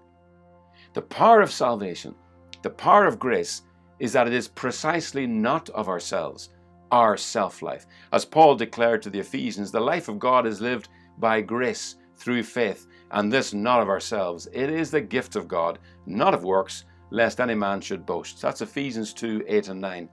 The 0.94 1.02
power 1.02 1.40
of 1.40 1.52
salvation, 1.52 2.14
the 2.62 2.70
power 2.70 3.06
of 3.06 3.18
grace, 3.18 3.62
is 3.98 4.12
that 4.12 4.26
it 4.26 4.32
is 4.32 4.48
precisely 4.48 5.26
not 5.26 5.70
of 5.70 5.88
ourselves, 5.88 6.50
our 6.94 7.16
self 7.16 7.60
life. 7.60 7.86
As 8.12 8.24
Paul 8.24 8.54
declared 8.54 9.02
to 9.02 9.10
the 9.10 9.18
Ephesians, 9.18 9.72
the 9.72 9.80
life 9.80 10.08
of 10.08 10.20
God 10.20 10.46
is 10.46 10.60
lived 10.60 10.88
by 11.18 11.40
grace 11.40 11.96
through 12.14 12.44
faith, 12.44 12.86
and 13.10 13.32
this 13.32 13.52
not 13.52 13.82
of 13.82 13.88
ourselves. 13.88 14.46
It 14.52 14.70
is 14.70 14.92
the 14.92 15.00
gift 15.00 15.34
of 15.34 15.48
God, 15.48 15.80
not 16.06 16.34
of 16.34 16.44
works, 16.44 16.84
lest 17.10 17.40
any 17.40 17.56
man 17.56 17.80
should 17.80 18.06
boast. 18.06 18.40
That's 18.40 18.60
Ephesians 18.60 19.12
2 19.12 19.44
8 19.48 19.68
and 19.70 19.80
9. 19.80 20.08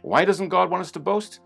Why 0.00 0.24
doesn't 0.24 0.48
God 0.48 0.70
want 0.70 0.80
us 0.80 0.90
to 0.92 1.00
boast? 1.00 1.40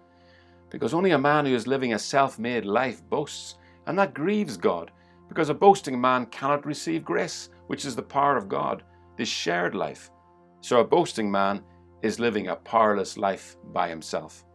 Because 0.70 0.94
only 0.94 1.10
a 1.10 1.18
man 1.18 1.46
who 1.46 1.54
is 1.54 1.66
living 1.66 1.94
a 1.94 1.98
self 1.98 2.38
made 2.38 2.64
life 2.64 3.02
boasts, 3.10 3.56
and 3.88 3.98
that 3.98 4.14
grieves 4.14 4.56
God, 4.56 4.92
because 5.28 5.48
a 5.48 5.54
boasting 5.54 6.00
man 6.00 6.26
cannot 6.26 6.64
receive 6.64 7.04
grace, 7.04 7.50
which 7.66 7.84
is 7.84 7.96
the 7.96 8.02
power 8.02 8.36
of 8.36 8.48
God, 8.48 8.84
this 9.16 9.28
shared 9.28 9.74
life. 9.74 10.12
So 10.60 10.78
a 10.78 10.84
boasting 10.84 11.28
man 11.28 11.64
is 12.02 12.20
living 12.20 12.48
a 12.48 12.56
powerless 12.56 13.16
life 13.16 13.56
by 13.72 13.88
himself. 13.88 14.45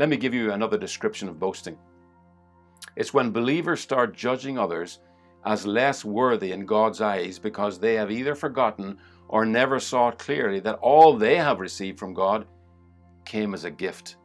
Let 0.00 0.08
me 0.08 0.16
give 0.16 0.32
you 0.32 0.50
another 0.50 0.78
description 0.78 1.28
of 1.28 1.38
boasting. 1.38 1.76
It's 2.96 3.12
when 3.12 3.32
believers 3.32 3.82
start 3.82 4.16
judging 4.16 4.56
others 4.56 5.00
as 5.44 5.66
less 5.66 6.06
worthy 6.06 6.52
in 6.52 6.64
God's 6.64 7.02
eyes 7.02 7.38
because 7.38 7.78
they 7.78 7.96
have 7.96 8.10
either 8.10 8.34
forgotten 8.34 8.96
or 9.28 9.44
never 9.44 9.78
saw 9.78 10.10
clearly 10.10 10.58
that 10.60 10.78
all 10.78 11.18
they 11.18 11.36
have 11.36 11.60
received 11.60 11.98
from 11.98 12.14
God 12.14 12.46
came 13.26 13.52
as 13.52 13.64
a 13.64 13.70
gift, 13.70 14.16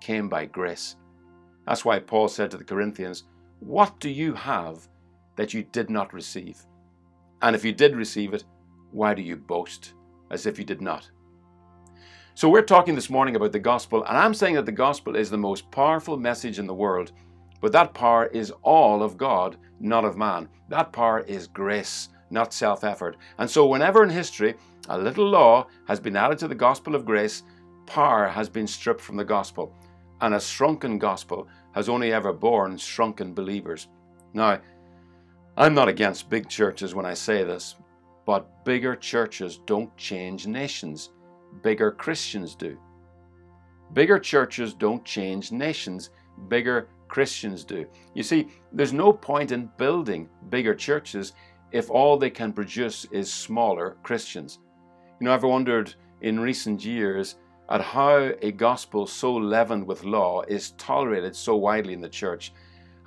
came 0.00 0.28
by 0.28 0.46
grace. 0.46 0.96
That's 1.64 1.84
why 1.84 2.00
Paul 2.00 2.26
said 2.26 2.50
to 2.50 2.56
the 2.56 2.64
Corinthians, 2.64 3.22
What 3.60 4.00
do 4.00 4.10
you 4.10 4.34
have 4.34 4.88
that 5.36 5.54
you 5.54 5.62
did 5.62 5.90
not 5.90 6.12
receive? 6.12 6.58
And 7.40 7.54
if 7.54 7.64
you 7.64 7.70
did 7.72 7.94
receive 7.94 8.34
it, 8.34 8.42
why 8.90 9.14
do 9.14 9.22
you 9.22 9.36
boast 9.36 9.94
as 10.32 10.44
if 10.44 10.58
you 10.58 10.64
did 10.64 10.80
not? 10.80 11.08
So, 12.36 12.48
we're 12.48 12.62
talking 12.62 12.94
this 12.94 13.10
morning 13.10 13.36
about 13.36 13.52
the 13.52 13.60
gospel, 13.60 14.04
and 14.04 14.16
I'm 14.16 14.34
saying 14.34 14.56
that 14.56 14.66
the 14.66 14.72
gospel 14.72 15.14
is 15.14 15.30
the 15.30 15.36
most 15.36 15.70
powerful 15.70 16.16
message 16.16 16.58
in 16.58 16.66
the 16.66 16.74
world, 16.74 17.12
but 17.60 17.72
that 17.72 17.94
power 17.94 18.26
is 18.26 18.52
all 18.62 19.02
of 19.02 19.16
God, 19.16 19.56
not 19.78 20.04
of 20.04 20.16
man. 20.16 20.48
That 20.68 20.92
power 20.92 21.20
is 21.20 21.46
grace 21.46 22.08
not 22.34 22.52
self 22.52 22.84
effort. 22.84 23.16
And 23.38 23.48
so, 23.48 23.66
whenever 23.66 24.02
in 24.02 24.10
history 24.10 24.54
a 24.90 24.98
little 24.98 25.26
law 25.26 25.66
has 25.88 26.00
been 26.00 26.16
added 26.16 26.38
to 26.38 26.48
the 26.48 26.54
gospel 26.54 26.94
of 26.94 27.06
grace, 27.06 27.42
power 27.86 28.28
has 28.28 28.50
been 28.50 28.66
stripped 28.66 29.00
from 29.00 29.16
the 29.16 29.24
gospel. 29.24 29.72
And 30.20 30.34
a 30.34 30.40
shrunken 30.40 30.98
gospel 30.98 31.48
has 31.72 31.88
only 31.88 32.12
ever 32.12 32.32
borne 32.32 32.76
shrunken 32.76 33.32
believers. 33.32 33.88
Now, 34.34 34.60
I'm 35.56 35.74
not 35.74 35.88
against 35.88 36.28
big 36.28 36.48
churches 36.48 36.94
when 36.94 37.06
I 37.06 37.14
say 37.14 37.44
this, 37.44 37.76
but 38.26 38.64
bigger 38.64 38.96
churches 38.96 39.60
don't 39.66 39.96
change 39.96 40.46
nations. 40.46 41.10
Bigger 41.62 41.90
Christians 41.90 42.54
do. 42.54 42.78
Bigger 43.92 44.18
churches 44.18 44.74
don't 44.74 45.04
change 45.04 45.52
nations. 45.52 46.10
Bigger 46.48 46.88
Christians 47.08 47.64
do. 47.64 47.86
You 48.14 48.22
see, 48.22 48.48
there's 48.72 48.92
no 48.92 49.12
point 49.12 49.52
in 49.52 49.70
building 49.76 50.28
bigger 50.50 50.74
churches 50.74 51.32
if 51.70 51.90
all 51.90 52.16
they 52.16 52.30
can 52.30 52.52
produce 52.52 53.04
is 53.12 53.32
smaller 53.32 53.96
Christians. 54.02 54.58
You 55.20 55.26
know, 55.26 55.34
I've 55.34 55.44
wondered 55.44 55.94
in 56.22 56.40
recent 56.40 56.84
years 56.84 57.36
at 57.70 57.80
how 57.80 58.32
a 58.42 58.52
gospel 58.52 59.06
so 59.06 59.34
leavened 59.34 59.86
with 59.86 60.04
law 60.04 60.42
is 60.42 60.72
tolerated 60.72 61.34
so 61.34 61.56
widely 61.56 61.92
in 61.92 62.00
the 62.00 62.08
church. 62.08 62.52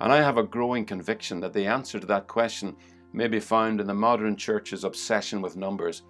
And 0.00 0.12
I 0.12 0.18
have 0.18 0.38
a 0.38 0.42
growing 0.42 0.84
conviction 0.84 1.40
that 1.40 1.52
the 1.52 1.66
answer 1.66 1.98
to 1.98 2.06
that 2.06 2.28
question 2.28 2.76
may 3.12 3.28
be 3.28 3.40
found 3.40 3.80
in 3.80 3.86
the 3.86 3.94
modern 3.94 4.36
church's 4.36 4.84
obsession 4.84 5.40
with 5.40 5.56
numbers. 5.56 6.02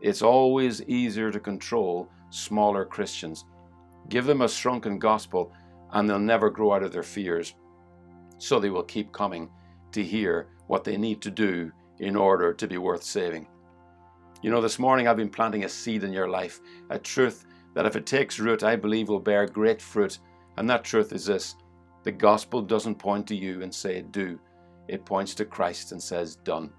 It's 0.00 0.22
always 0.22 0.82
easier 0.82 1.30
to 1.30 1.40
control 1.40 2.08
smaller 2.30 2.84
Christians. 2.84 3.44
Give 4.08 4.24
them 4.24 4.42
a 4.42 4.48
shrunken 4.48 4.98
gospel, 4.98 5.52
and 5.92 6.08
they'll 6.08 6.18
never 6.18 6.50
grow 6.50 6.72
out 6.72 6.82
of 6.82 6.92
their 6.92 7.02
fears. 7.02 7.54
So 8.38 8.60
they 8.60 8.70
will 8.70 8.84
keep 8.84 9.12
coming 9.12 9.50
to 9.92 10.02
hear 10.02 10.48
what 10.66 10.84
they 10.84 10.96
need 10.96 11.20
to 11.22 11.30
do 11.30 11.72
in 11.98 12.14
order 12.14 12.52
to 12.52 12.68
be 12.68 12.78
worth 12.78 13.02
saving. 13.02 13.48
You 14.42 14.50
know, 14.50 14.60
this 14.60 14.78
morning 14.78 15.08
I've 15.08 15.16
been 15.16 15.30
planting 15.30 15.64
a 15.64 15.68
seed 15.68 16.04
in 16.04 16.12
your 16.12 16.28
life, 16.28 16.60
a 16.90 16.98
truth 16.98 17.46
that 17.74 17.86
if 17.86 17.96
it 17.96 18.06
takes 18.06 18.38
root, 18.38 18.62
I 18.62 18.76
believe 18.76 19.08
will 19.08 19.18
bear 19.18 19.46
great 19.46 19.82
fruit. 19.82 20.20
And 20.56 20.70
that 20.70 20.84
truth 20.84 21.12
is 21.12 21.26
this 21.26 21.56
the 22.04 22.12
gospel 22.12 22.62
doesn't 22.62 22.94
point 22.94 23.26
to 23.26 23.34
you 23.34 23.62
and 23.62 23.74
say, 23.74 24.02
do. 24.02 24.38
It 24.86 25.04
points 25.04 25.34
to 25.34 25.44
Christ 25.44 25.92
and 25.92 26.02
says, 26.02 26.36
done. 26.36 26.72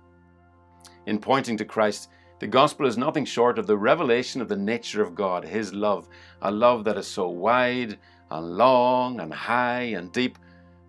In 1.05 1.19
pointing 1.19 1.57
to 1.57 1.65
Christ, 1.65 2.09
the 2.39 2.47
gospel 2.47 2.85
is 2.85 2.97
nothing 2.97 3.25
short 3.25 3.59
of 3.59 3.67
the 3.67 3.77
revelation 3.77 4.41
of 4.41 4.47
the 4.47 4.55
nature 4.55 5.03
of 5.03 5.13
God, 5.13 5.43
His 5.43 5.73
love, 5.73 6.07
a 6.41 6.49
love 6.49 6.85
that 6.85 6.97
is 6.97 7.07
so 7.07 7.27
wide 7.27 7.97
and 8.31 8.57
long 8.57 9.19
and 9.19 9.33
high 9.33 9.81
and 9.81 10.11
deep 10.11 10.37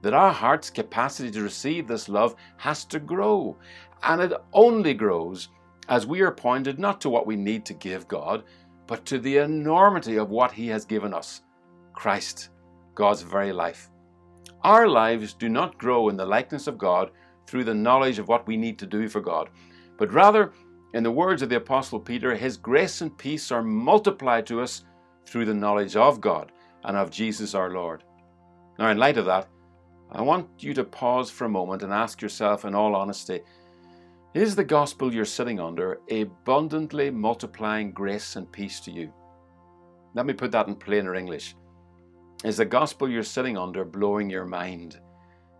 that 0.03 0.15
our 0.15 0.33
heart's 0.33 0.71
capacity 0.71 1.31
to 1.33 1.43
receive 1.43 1.89
this 1.89 2.09
love 2.09 2.37
has 2.57 2.85
to 2.87 3.01
grow. 3.01 3.57
And 4.03 4.23
it 4.23 4.33
only 4.53 4.95
grows 4.95 5.49
as 5.89 6.07
we 6.07 6.21
are 6.21 6.31
pointed 6.31 6.79
not 6.79 7.01
to 7.01 7.11
what 7.11 7.27
we 7.27 7.37
need 7.37 7.67
to 7.67 7.75
give 7.75 8.07
God, 8.07 8.45
but 8.87 9.05
to 9.07 9.19
the 9.19 9.39
enormity 9.39 10.17
of 10.17 10.31
what 10.31 10.53
He 10.53 10.69
has 10.69 10.85
given 10.85 11.13
us 11.13 11.43
Christ, 11.93 12.51
God's 12.95 13.23
very 13.23 13.53
life. 13.53 13.91
Our 14.63 14.89
lives 14.89 15.35
do 15.35 15.49
not 15.49 15.79
grow 15.79 16.09
in 16.09 16.17
the 16.17 16.25
likeness 16.27 16.67
of 16.67 16.79
God 16.79 17.11
through 17.47 17.65
the 17.65 17.75
knowledge 17.75 18.19
of 18.19 18.29
what 18.29 18.47
we 18.47 18.57
need 18.57 18.79
to 18.79 18.87
do 18.87 19.09
for 19.09 19.21
God, 19.21 19.51
but 19.99 20.13
rather, 20.13 20.53
in 20.93 21.03
the 21.03 21.11
words 21.11 21.43
of 21.43 21.49
the 21.49 21.57
Apostle 21.57 22.01
Peter, 22.01 22.35
His 22.35 22.57
grace 22.57 23.01
and 23.01 23.17
peace 23.17 23.53
are 23.53 23.63
multiplied 23.63 24.47
to 24.49 24.61
us 24.61 24.85
through 25.27 25.45
the 25.45 25.55
knowledge 25.55 25.97
of 25.97 26.21
God 26.21 26.53
and 26.85 26.97
of 26.97 27.11
Jesus 27.11 27.55
our 27.55 27.71
Lord. 27.71 28.03
Now, 28.79 28.91
in 28.91 28.99
light 28.99 29.19
of 29.19 29.27
that, 29.27 29.49
I 30.11 30.23
want 30.23 30.49
you 30.59 30.75
to 30.75 30.83
pause 30.83 31.31
for 31.31 31.45
a 31.45 31.49
moment 31.49 31.83
and 31.83 31.93
ask 31.93 32.21
yourself, 32.21 32.65
in 32.65 32.75
all 32.75 32.97
honesty, 32.97 33.41
is 34.35 34.57
the 34.57 34.65
gospel 34.65 35.13
you're 35.13 35.25
sitting 35.25 35.61
under 35.61 36.01
abundantly 36.11 37.11
multiplying 37.11 37.93
grace 37.93 38.37
and 38.37 38.51
peace 38.51 38.81
to 38.81 38.91
you? 38.91 39.13
Let 40.15 40.27
me 40.27 40.33
put 40.33 40.51
that 40.53 40.67
in 40.67 40.75
plainer 40.75 41.15
English. 41.15 41.55
Is 42.45 42.57
the 42.57 42.65
gospel 42.65 43.09
you're 43.09 43.23
sitting 43.23 43.57
under 43.57 43.85
blowing 43.85 44.31
your 44.31 44.47
mind? 44.47 44.99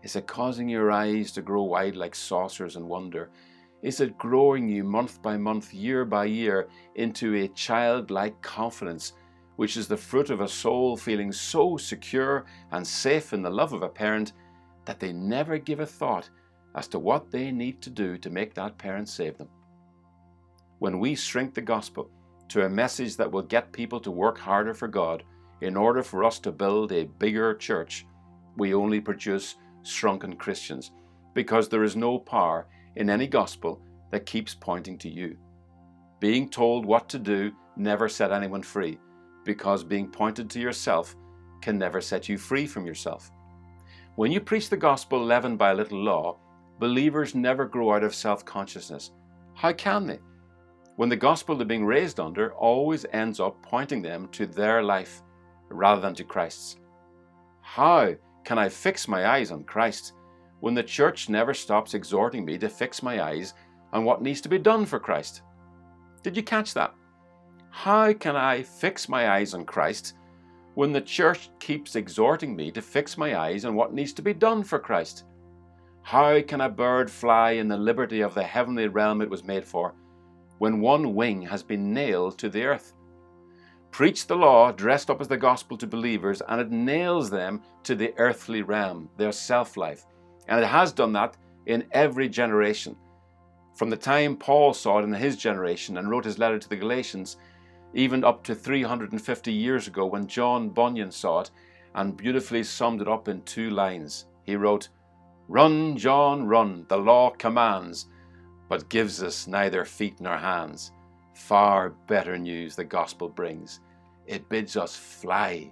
Is 0.03 0.15
it 0.15 0.27
causing 0.27 0.67
your 0.67 0.91
eyes 0.91 1.31
to 1.33 1.41
grow 1.41 1.63
wide 1.63 1.95
like 1.95 2.15
saucers 2.15 2.75
and 2.75 2.87
wonder? 2.87 3.29
Is 3.81 3.99
it 3.99 4.17
growing 4.17 4.69
you 4.69 4.83
month 4.83 5.21
by 5.21 5.37
month, 5.37 5.73
year 5.73 6.05
by 6.05 6.25
year, 6.25 6.67
into 6.95 7.35
a 7.35 7.47
childlike 7.49 8.39
confidence 8.41 9.13
which 9.55 9.77
is 9.77 9.87
the 9.87 9.97
fruit 9.97 10.29
of 10.29 10.41
a 10.41 10.47
soul 10.47 10.95
feeling 10.97 11.31
so 11.31 11.77
secure 11.77 12.45
and 12.71 12.85
safe 12.85 13.33
in 13.33 13.41
the 13.41 13.49
love 13.49 13.73
of 13.73 13.83
a 13.83 13.89
parent 13.89 14.33
that 14.85 14.99
they 14.99 15.13
never 15.13 15.57
give 15.57 15.79
a 15.79 15.85
thought 15.85 16.29
as 16.75 16.87
to 16.87 16.99
what 16.99 17.29
they 17.31 17.51
need 17.51 17.81
to 17.81 17.89
do 17.89 18.17
to 18.17 18.29
make 18.29 18.53
that 18.53 18.77
parent 18.77 19.07
save 19.07 19.37
them. 19.37 19.49
When 20.79 20.99
we 20.99 21.15
shrink 21.15 21.53
the 21.53 21.61
gospel 21.61 22.09
to 22.49 22.65
a 22.65 22.69
message 22.69 23.17
that 23.17 23.31
will 23.31 23.43
get 23.43 23.71
people 23.71 23.99
to 23.99 24.11
work 24.11 24.37
harder 24.37 24.73
for 24.73 24.87
God 24.87 25.23
in 25.61 25.77
order 25.77 26.01
for 26.01 26.23
us 26.23 26.39
to 26.39 26.51
build 26.51 26.91
a 26.91 27.05
bigger 27.05 27.53
church, 27.55 28.05
we 28.57 28.73
only 28.73 28.99
produce 28.99 29.55
shrunken 29.83 30.35
Christians 30.35 30.91
because 31.33 31.69
there 31.69 31.83
is 31.83 31.95
no 31.95 32.17
power 32.17 32.67
in 32.95 33.09
any 33.09 33.27
gospel 33.27 33.81
that 34.11 34.25
keeps 34.25 34.53
pointing 34.53 34.97
to 34.99 35.09
you. 35.09 35.37
Being 36.19 36.49
told 36.49 36.85
what 36.85 37.09
to 37.09 37.19
do 37.19 37.51
never 37.75 38.07
set 38.09 38.31
anyone 38.31 38.63
free 38.63 38.99
because 39.43 39.83
being 39.83 40.07
pointed 40.09 40.49
to 40.51 40.59
yourself 40.59 41.15
can 41.61 41.77
never 41.77 42.01
set 42.01 42.29
you 42.29 42.37
free 42.37 42.67
from 42.67 42.85
yourself. 42.85 43.31
When 44.15 44.31
you 44.31 44.41
preach 44.41 44.69
the 44.69 44.77
gospel 44.77 45.23
leavened 45.23 45.57
by 45.57 45.71
a 45.71 45.75
little 45.75 46.03
law, 46.03 46.37
believers 46.79 47.33
never 47.33 47.65
grow 47.65 47.93
out 47.93 48.03
of 48.03 48.13
self 48.13 48.43
consciousness. 48.45 49.11
How 49.53 49.73
can 49.73 50.05
they? 50.05 50.19
When 50.97 51.09
the 51.09 51.15
gospel 51.15 51.55
they're 51.55 51.65
being 51.65 51.85
raised 51.85 52.19
under 52.19 52.53
always 52.53 53.05
ends 53.13 53.39
up 53.39 53.61
pointing 53.63 54.01
them 54.01 54.27
to 54.33 54.45
their 54.45 54.83
life 54.83 55.23
rather 55.69 56.01
than 56.01 56.13
to 56.15 56.23
Christ's. 56.23 56.77
How 57.61 58.13
can 58.43 58.57
I 58.57 58.69
fix 58.69 59.07
my 59.07 59.27
eyes 59.27 59.51
on 59.51 59.63
Christ 59.63 60.13
when 60.61 60.73
the 60.73 60.83
church 60.83 61.27
never 61.27 61.53
stops 61.53 61.93
exhorting 61.93 62.45
me 62.45 62.57
to 62.57 62.69
fix 62.69 63.03
my 63.03 63.21
eyes 63.21 63.53
on 63.91 64.05
what 64.05 64.21
needs 64.21 64.39
to 64.41 64.49
be 64.49 64.57
done 64.57 64.85
for 64.85 64.99
Christ? 64.99 65.41
Did 66.23 66.37
you 66.37 66.43
catch 66.43 66.73
that? 66.75 66.93
How 67.71 68.13
can 68.13 68.35
I 68.35 68.63
fix 68.63 69.09
my 69.09 69.31
eyes 69.31 69.53
on 69.53 69.65
Christ 69.65 70.13
when 70.75 70.91
the 70.91 71.01
church 71.01 71.49
keeps 71.59 71.95
exhorting 71.95 72.55
me 72.55 72.71
to 72.71 72.81
fix 72.81 73.17
my 73.17 73.37
eyes 73.37 73.65
on 73.65 73.75
what 73.75 73.93
needs 73.93 74.13
to 74.13 74.21
be 74.21 74.33
done 74.33 74.63
for 74.63 74.79
Christ? 74.79 75.25
How 76.03 76.41
can 76.41 76.61
a 76.61 76.69
bird 76.69 77.09
fly 77.09 77.51
in 77.51 77.67
the 77.67 77.77
liberty 77.77 78.21
of 78.21 78.33
the 78.33 78.43
heavenly 78.43 78.87
realm 78.87 79.21
it 79.21 79.29
was 79.29 79.43
made 79.43 79.65
for 79.65 79.93
when 80.59 80.79
one 80.79 81.15
wing 81.15 81.41
has 81.41 81.63
been 81.63 81.93
nailed 81.93 82.37
to 82.37 82.49
the 82.49 82.63
earth? 82.63 82.93
Preach 83.91 84.27
the 84.27 84.35
law 84.35 84.71
dressed 84.71 85.09
up 85.09 85.19
as 85.19 85.27
the 85.27 85.37
gospel 85.37 85.77
to 85.77 85.87
believers, 85.87 86.41
and 86.47 86.61
it 86.61 86.71
nails 86.71 87.29
them 87.29 87.61
to 87.83 87.93
the 87.93 88.13
earthly 88.17 88.61
realm, 88.61 89.09
their 89.17 89.33
self 89.33 89.75
life. 89.75 90.05
And 90.47 90.63
it 90.63 90.67
has 90.67 90.91
done 90.91 91.13
that 91.13 91.37
in 91.65 91.85
every 91.91 92.27
generation. 92.27 92.95
From 93.75 93.89
the 93.89 93.97
time 93.97 94.35
Paul 94.35 94.73
saw 94.73 94.99
it 94.99 95.03
in 95.03 95.13
his 95.13 95.37
generation 95.37 95.97
and 95.97 96.09
wrote 96.09 96.25
his 96.25 96.37
letter 96.37 96.59
to 96.59 96.69
the 96.69 96.75
Galatians, 96.75 97.37
even 97.93 98.23
up 98.23 98.43
to 98.43 98.55
350 98.55 99.51
years 99.51 99.87
ago 99.87 100.05
when 100.05 100.27
John 100.27 100.69
Bunyan 100.69 101.11
saw 101.11 101.41
it 101.41 101.51
and 101.95 102.15
beautifully 102.15 102.63
summed 102.63 103.01
it 103.01 103.07
up 103.07 103.27
in 103.27 103.41
two 103.43 103.69
lines. 103.69 104.25
He 104.43 104.55
wrote, 104.55 104.89
Run, 105.47 105.97
John, 105.97 106.45
run, 106.45 106.85
the 106.87 106.97
law 106.97 107.31
commands, 107.31 108.07
but 108.69 108.89
gives 108.89 109.21
us 109.21 109.47
neither 109.47 109.83
feet 109.83 110.21
nor 110.21 110.37
hands. 110.37 110.91
Far 111.33 111.89
better 112.07 112.37
news 112.37 112.75
the 112.75 112.85
gospel 112.85 113.27
brings. 113.27 113.81
It 114.27 114.47
bids 114.47 114.77
us 114.77 114.95
fly 114.95 115.71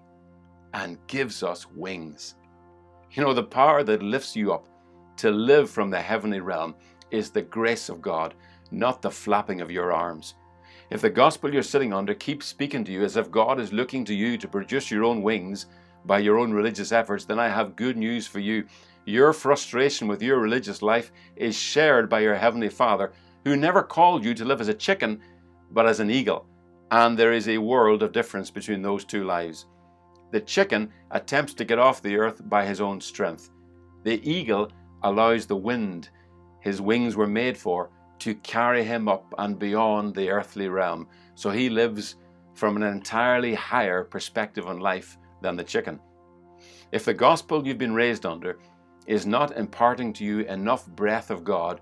and 0.73 0.97
gives 1.07 1.43
us 1.43 1.67
wings. 1.69 2.35
You 3.11 3.23
know, 3.23 3.33
the 3.33 3.43
power 3.43 3.83
that 3.83 4.03
lifts 4.03 4.35
you 4.35 4.53
up 4.53 4.67
to 5.17 5.31
live 5.31 5.69
from 5.69 5.89
the 5.89 6.01
heavenly 6.01 6.39
realm 6.39 6.75
is 7.09 7.31
the 7.31 7.41
grace 7.41 7.89
of 7.89 8.01
God, 8.01 8.35
not 8.71 9.01
the 9.01 9.09
flapping 9.09 9.61
of 9.61 9.71
your 9.71 9.91
arms. 9.91 10.35
If 10.91 11.01
the 11.01 11.09
gospel 11.09 11.51
you're 11.51 11.63
sitting 11.63 11.91
under 11.91 12.13
keeps 12.13 12.45
speaking 12.45 12.83
to 12.83 12.91
you 12.91 13.03
as 13.03 13.17
if 13.17 13.31
God 13.31 13.59
is 13.59 13.73
looking 13.73 14.05
to 14.05 14.13
you 14.13 14.37
to 14.37 14.47
produce 14.47 14.91
your 14.91 15.03
own 15.03 15.23
wings 15.23 15.65
by 16.05 16.19
your 16.19 16.37
own 16.37 16.51
religious 16.51 16.91
efforts, 16.91 17.25
then 17.25 17.39
I 17.39 17.49
have 17.49 17.75
good 17.75 17.97
news 17.97 18.27
for 18.27 18.39
you. 18.39 18.65
Your 19.05 19.33
frustration 19.33 20.07
with 20.07 20.21
your 20.21 20.39
religious 20.39 20.83
life 20.83 21.11
is 21.35 21.55
shared 21.55 22.09
by 22.09 22.19
your 22.19 22.35
Heavenly 22.35 22.69
Father, 22.69 23.11
who 23.43 23.55
never 23.55 23.81
called 23.81 24.23
you 24.23 24.35
to 24.35 24.45
live 24.45 24.61
as 24.61 24.67
a 24.67 24.73
chicken, 24.73 25.19
but 25.71 25.87
as 25.87 25.99
an 25.99 26.11
eagle. 26.11 26.45
And 26.91 27.17
there 27.17 27.33
is 27.33 27.47
a 27.47 27.57
world 27.57 28.03
of 28.03 28.11
difference 28.11 28.51
between 28.51 28.83
those 28.83 29.03
two 29.03 29.23
lives. 29.23 29.65
The 30.31 30.41
chicken 30.41 30.91
attempts 31.11 31.53
to 31.55 31.65
get 31.65 31.79
off 31.79 32.01
the 32.01 32.17
earth 32.17 32.41
by 32.47 32.65
his 32.65 32.81
own 32.81 33.01
strength. 33.01 33.49
The 34.03 34.21
eagle 34.29 34.71
allows 35.03 35.45
the 35.45 35.55
wind 35.55 36.09
his 36.59 36.81
wings 36.81 37.15
were 37.15 37.27
made 37.27 37.57
for 37.57 37.89
to 38.19 38.35
carry 38.35 38.83
him 38.83 39.07
up 39.07 39.33
and 39.37 39.57
beyond 39.57 40.13
the 40.13 40.29
earthly 40.29 40.67
realm. 40.67 41.07
So 41.35 41.49
he 41.49 41.69
lives 41.69 42.15
from 42.53 42.75
an 42.75 42.83
entirely 42.83 43.53
higher 43.53 44.03
perspective 44.03 44.67
on 44.67 44.79
life 44.79 45.17
than 45.41 45.55
the 45.55 45.63
chicken. 45.63 45.99
If 46.91 47.05
the 47.05 47.13
gospel 47.13 47.65
you've 47.65 47.77
been 47.77 47.93
raised 47.93 48.25
under 48.25 48.59
is 49.07 49.25
not 49.25 49.55
imparting 49.55 50.11
to 50.13 50.25
you 50.25 50.39
enough 50.41 50.85
breath 50.87 51.31
of 51.31 51.45
God 51.45 51.79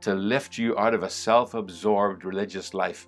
to 0.00 0.14
lift 0.14 0.58
you 0.58 0.76
out 0.76 0.94
of 0.94 1.04
a 1.04 1.10
self 1.10 1.54
absorbed 1.54 2.24
religious 2.24 2.74
life, 2.74 3.06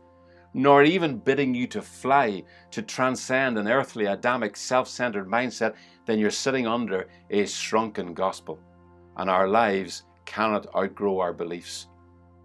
nor 0.59 0.83
even 0.83 1.19
bidding 1.19 1.55
you 1.55 1.69
to 1.69 1.81
fly 1.81 2.43
to 2.73 2.83
transcend 2.83 3.57
an 3.57 3.69
earthly, 3.69 4.07
Adamic, 4.07 4.57
self 4.57 4.89
centered 4.89 5.29
mindset, 5.29 5.75
then 6.05 6.19
you're 6.19 6.33
sitting 6.33 6.67
under 6.67 7.07
a 7.31 7.47
shrunken 7.47 8.13
gospel. 8.13 8.59
And 9.19 9.31
our 9.31 9.47
lives 9.47 10.03
cannot 10.25 10.67
outgrow 10.75 11.21
our 11.21 11.33
beliefs. 11.33 11.87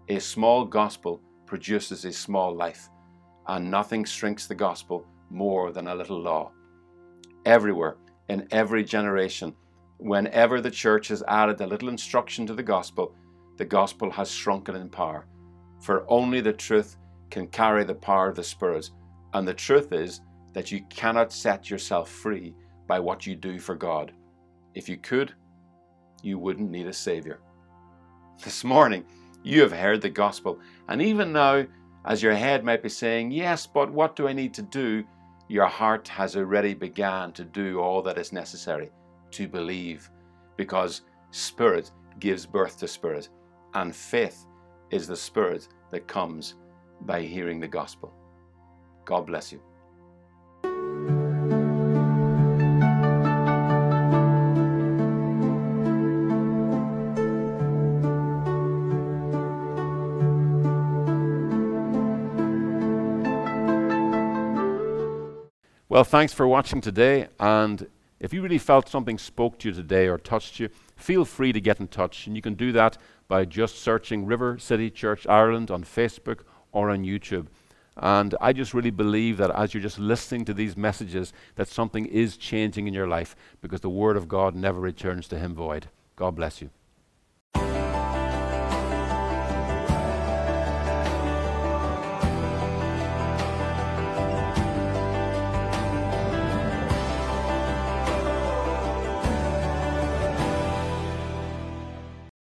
A 0.08 0.20
small 0.20 0.64
gospel 0.64 1.20
produces 1.44 2.04
a 2.04 2.12
small 2.12 2.54
life, 2.54 2.88
and 3.48 3.68
nothing 3.68 4.04
shrinks 4.04 4.46
the 4.46 4.54
gospel 4.54 5.04
more 5.28 5.72
than 5.72 5.88
a 5.88 5.94
little 5.94 6.20
law. 6.20 6.52
Everywhere, 7.44 7.96
in 8.28 8.46
every 8.52 8.84
generation, 8.84 9.56
whenever 9.98 10.60
the 10.60 10.70
church 10.70 11.08
has 11.08 11.24
added 11.26 11.60
a 11.60 11.66
little 11.66 11.88
instruction 11.88 12.46
to 12.46 12.54
the 12.54 12.62
gospel, 12.62 13.12
the 13.56 13.64
gospel 13.64 14.08
has 14.12 14.30
shrunken 14.30 14.76
in 14.76 14.88
power. 14.88 15.26
For 15.80 16.08
only 16.08 16.40
the 16.40 16.52
truth 16.52 16.96
can 17.30 17.46
carry 17.48 17.84
the 17.84 17.94
power 17.94 18.28
of 18.28 18.36
the 18.36 18.44
Spirit, 18.44 18.90
and 19.32 19.46
the 19.46 19.54
truth 19.54 19.92
is 19.92 20.20
that 20.52 20.70
you 20.70 20.82
cannot 20.88 21.32
set 21.32 21.68
yourself 21.68 22.10
free 22.10 22.54
by 22.86 23.00
what 23.00 23.26
you 23.26 23.34
do 23.34 23.58
for 23.58 23.74
God. 23.74 24.12
If 24.74 24.88
you 24.88 24.96
could, 24.96 25.34
you 26.22 26.38
wouldn't 26.38 26.70
need 26.70 26.86
a 26.86 26.92
Savior. 26.92 27.40
This 28.42 28.64
morning, 28.64 29.04
you 29.42 29.60
have 29.60 29.72
heard 29.72 30.00
the 30.00 30.10
gospel. 30.10 30.58
And 30.88 31.02
even 31.02 31.32
now, 31.32 31.66
as 32.06 32.22
your 32.22 32.34
head 32.34 32.64
might 32.64 32.82
be 32.82 32.88
saying, 32.88 33.30
Yes, 33.30 33.66
but 33.66 33.90
what 33.90 34.16
do 34.16 34.28
I 34.28 34.32
need 34.32 34.54
to 34.54 34.62
do? 34.62 35.04
Your 35.48 35.66
heart 35.66 36.08
has 36.08 36.36
already 36.36 36.74
begun 36.74 37.32
to 37.32 37.44
do 37.44 37.78
all 37.78 38.02
that 38.02 38.18
is 38.18 38.32
necessary 38.32 38.90
to 39.32 39.48
believe, 39.48 40.10
because 40.56 41.02
spirit 41.30 41.90
gives 42.18 42.46
birth 42.46 42.78
to 42.78 42.88
spirit, 42.88 43.28
and 43.74 43.94
faith 43.94 44.46
is 44.90 45.06
the 45.06 45.16
spirit 45.16 45.68
that 45.90 46.06
comes 46.06 46.54
by 47.02 47.22
hearing 47.22 47.60
the 47.60 47.68
gospel. 47.68 48.12
God 49.04 49.26
bless 49.26 49.52
you. 49.52 49.60
Well, 65.94 66.02
thanks 66.02 66.32
for 66.32 66.48
watching 66.48 66.80
today. 66.80 67.28
And 67.38 67.86
if 68.18 68.32
you 68.34 68.42
really 68.42 68.58
felt 68.58 68.88
something 68.88 69.16
spoke 69.16 69.60
to 69.60 69.68
you 69.68 69.74
today 69.74 70.08
or 70.08 70.18
touched 70.18 70.58
you, 70.58 70.70
feel 70.96 71.24
free 71.24 71.52
to 71.52 71.60
get 71.60 71.78
in 71.78 71.86
touch. 71.86 72.26
And 72.26 72.34
you 72.34 72.42
can 72.42 72.54
do 72.54 72.72
that 72.72 72.98
by 73.28 73.44
just 73.44 73.76
searching 73.76 74.26
River 74.26 74.58
City 74.58 74.90
Church 74.90 75.24
Ireland 75.28 75.70
on 75.70 75.84
Facebook 75.84 76.40
or 76.74 76.90
on 76.90 77.04
YouTube. 77.04 77.46
And 77.96 78.34
I 78.40 78.52
just 78.52 78.74
really 78.74 78.90
believe 78.90 79.36
that 79.38 79.50
as 79.52 79.72
you're 79.72 79.82
just 79.82 79.98
listening 79.98 80.44
to 80.46 80.54
these 80.54 80.76
messages, 80.76 81.32
that 81.54 81.68
something 81.68 82.06
is 82.06 82.36
changing 82.36 82.86
in 82.86 82.92
your 82.92 83.08
life 83.08 83.36
because 83.62 83.80
the 83.80 83.88
Word 83.88 84.16
of 84.16 84.28
God 84.28 84.54
never 84.54 84.80
returns 84.80 85.28
to 85.28 85.38
Him 85.38 85.54
void. 85.54 85.86
God 86.16 86.34
bless 86.34 86.60
you. 86.60 86.70